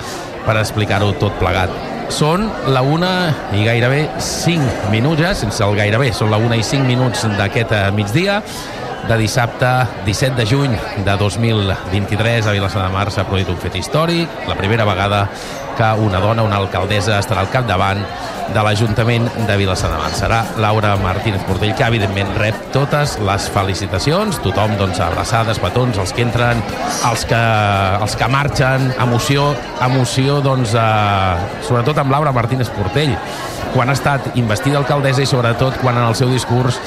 [0.47, 1.73] per explicar-ho tot plegat.
[2.11, 6.65] Són la una i gairebé 5 minuts, ja, sense el gairebé, són la una i
[6.67, 8.41] 5 minuts d'aquest eh, migdia
[9.09, 9.69] de dissabte
[10.05, 14.57] 17 de juny de 2023 a Vilassar de Mar s'ha produït un fet històric, la
[14.59, 15.27] primera vegada
[15.77, 18.03] que una dona, una alcaldessa, estarà al capdavant
[18.53, 20.11] de l'Ajuntament de Vilassar de Mar.
[20.13, 26.13] Serà Laura Martínez Portell, que evidentment rep totes les felicitacions, tothom doncs abraçades, petons, els
[26.13, 26.61] que entren,
[27.09, 27.41] els que,
[28.03, 29.51] els que marxen, emoció,
[29.87, 33.17] emoció doncs, eh, sobretot amb Laura Martínez Portell,
[33.75, 36.81] quan ha estat investida alcaldessa i sobretot quan en el seu discurs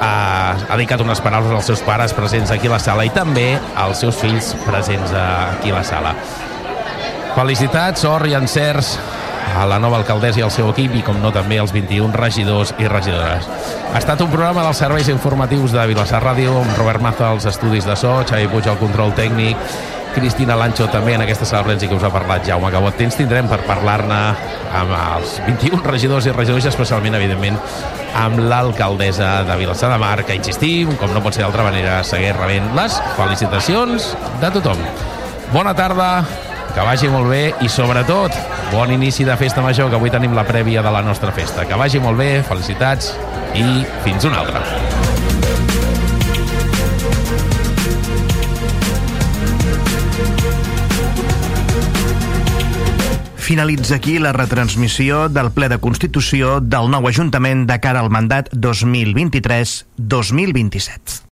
[0.00, 3.52] ha, ha dedicat unes paraules als seus pares presents aquí a la sala i també
[3.76, 6.14] als seus fills presents aquí a la sala.
[7.36, 8.96] Felicitats, sort i encerts
[9.56, 12.74] a la nova alcaldessa i al seu equip i, com no, també als 21 regidors
[12.78, 13.46] i regidores.
[13.92, 17.88] Ha estat un programa dels serveis informatius de Vilassar Ràdio amb Robert Maza als estudis
[17.88, 19.58] de so, Xavi Puig al control tècnic,
[20.14, 22.96] Cristina Lancho també en aquesta sala i que us ha parlat Jaume Cabot.
[22.98, 24.18] Temps tindrem per parlar-ne
[24.80, 27.58] amb els 21 regidors i regidors, especialment, evidentment,
[28.18, 32.36] amb l'alcaldessa de Vilassar de Mar, que insistim, com no pot ser d'altra manera, segueix
[32.38, 34.12] rebent les felicitacions
[34.42, 34.80] de tothom.
[35.54, 36.10] Bona tarda,
[36.74, 38.36] que vagi molt bé i sobretot
[38.70, 41.66] bon inici de festa major que avui tenim la prèvia de la nostra festa.
[41.66, 43.14] Que vagi molt bé, felicitats
[43.58, 44.99] i fins una altra.
[53.50, 58.46] Finalitza aquí la retransmissió del ple de Constitució del nou Ajuntament de cara al mandat
[58.54, 61.26] 2023-2027.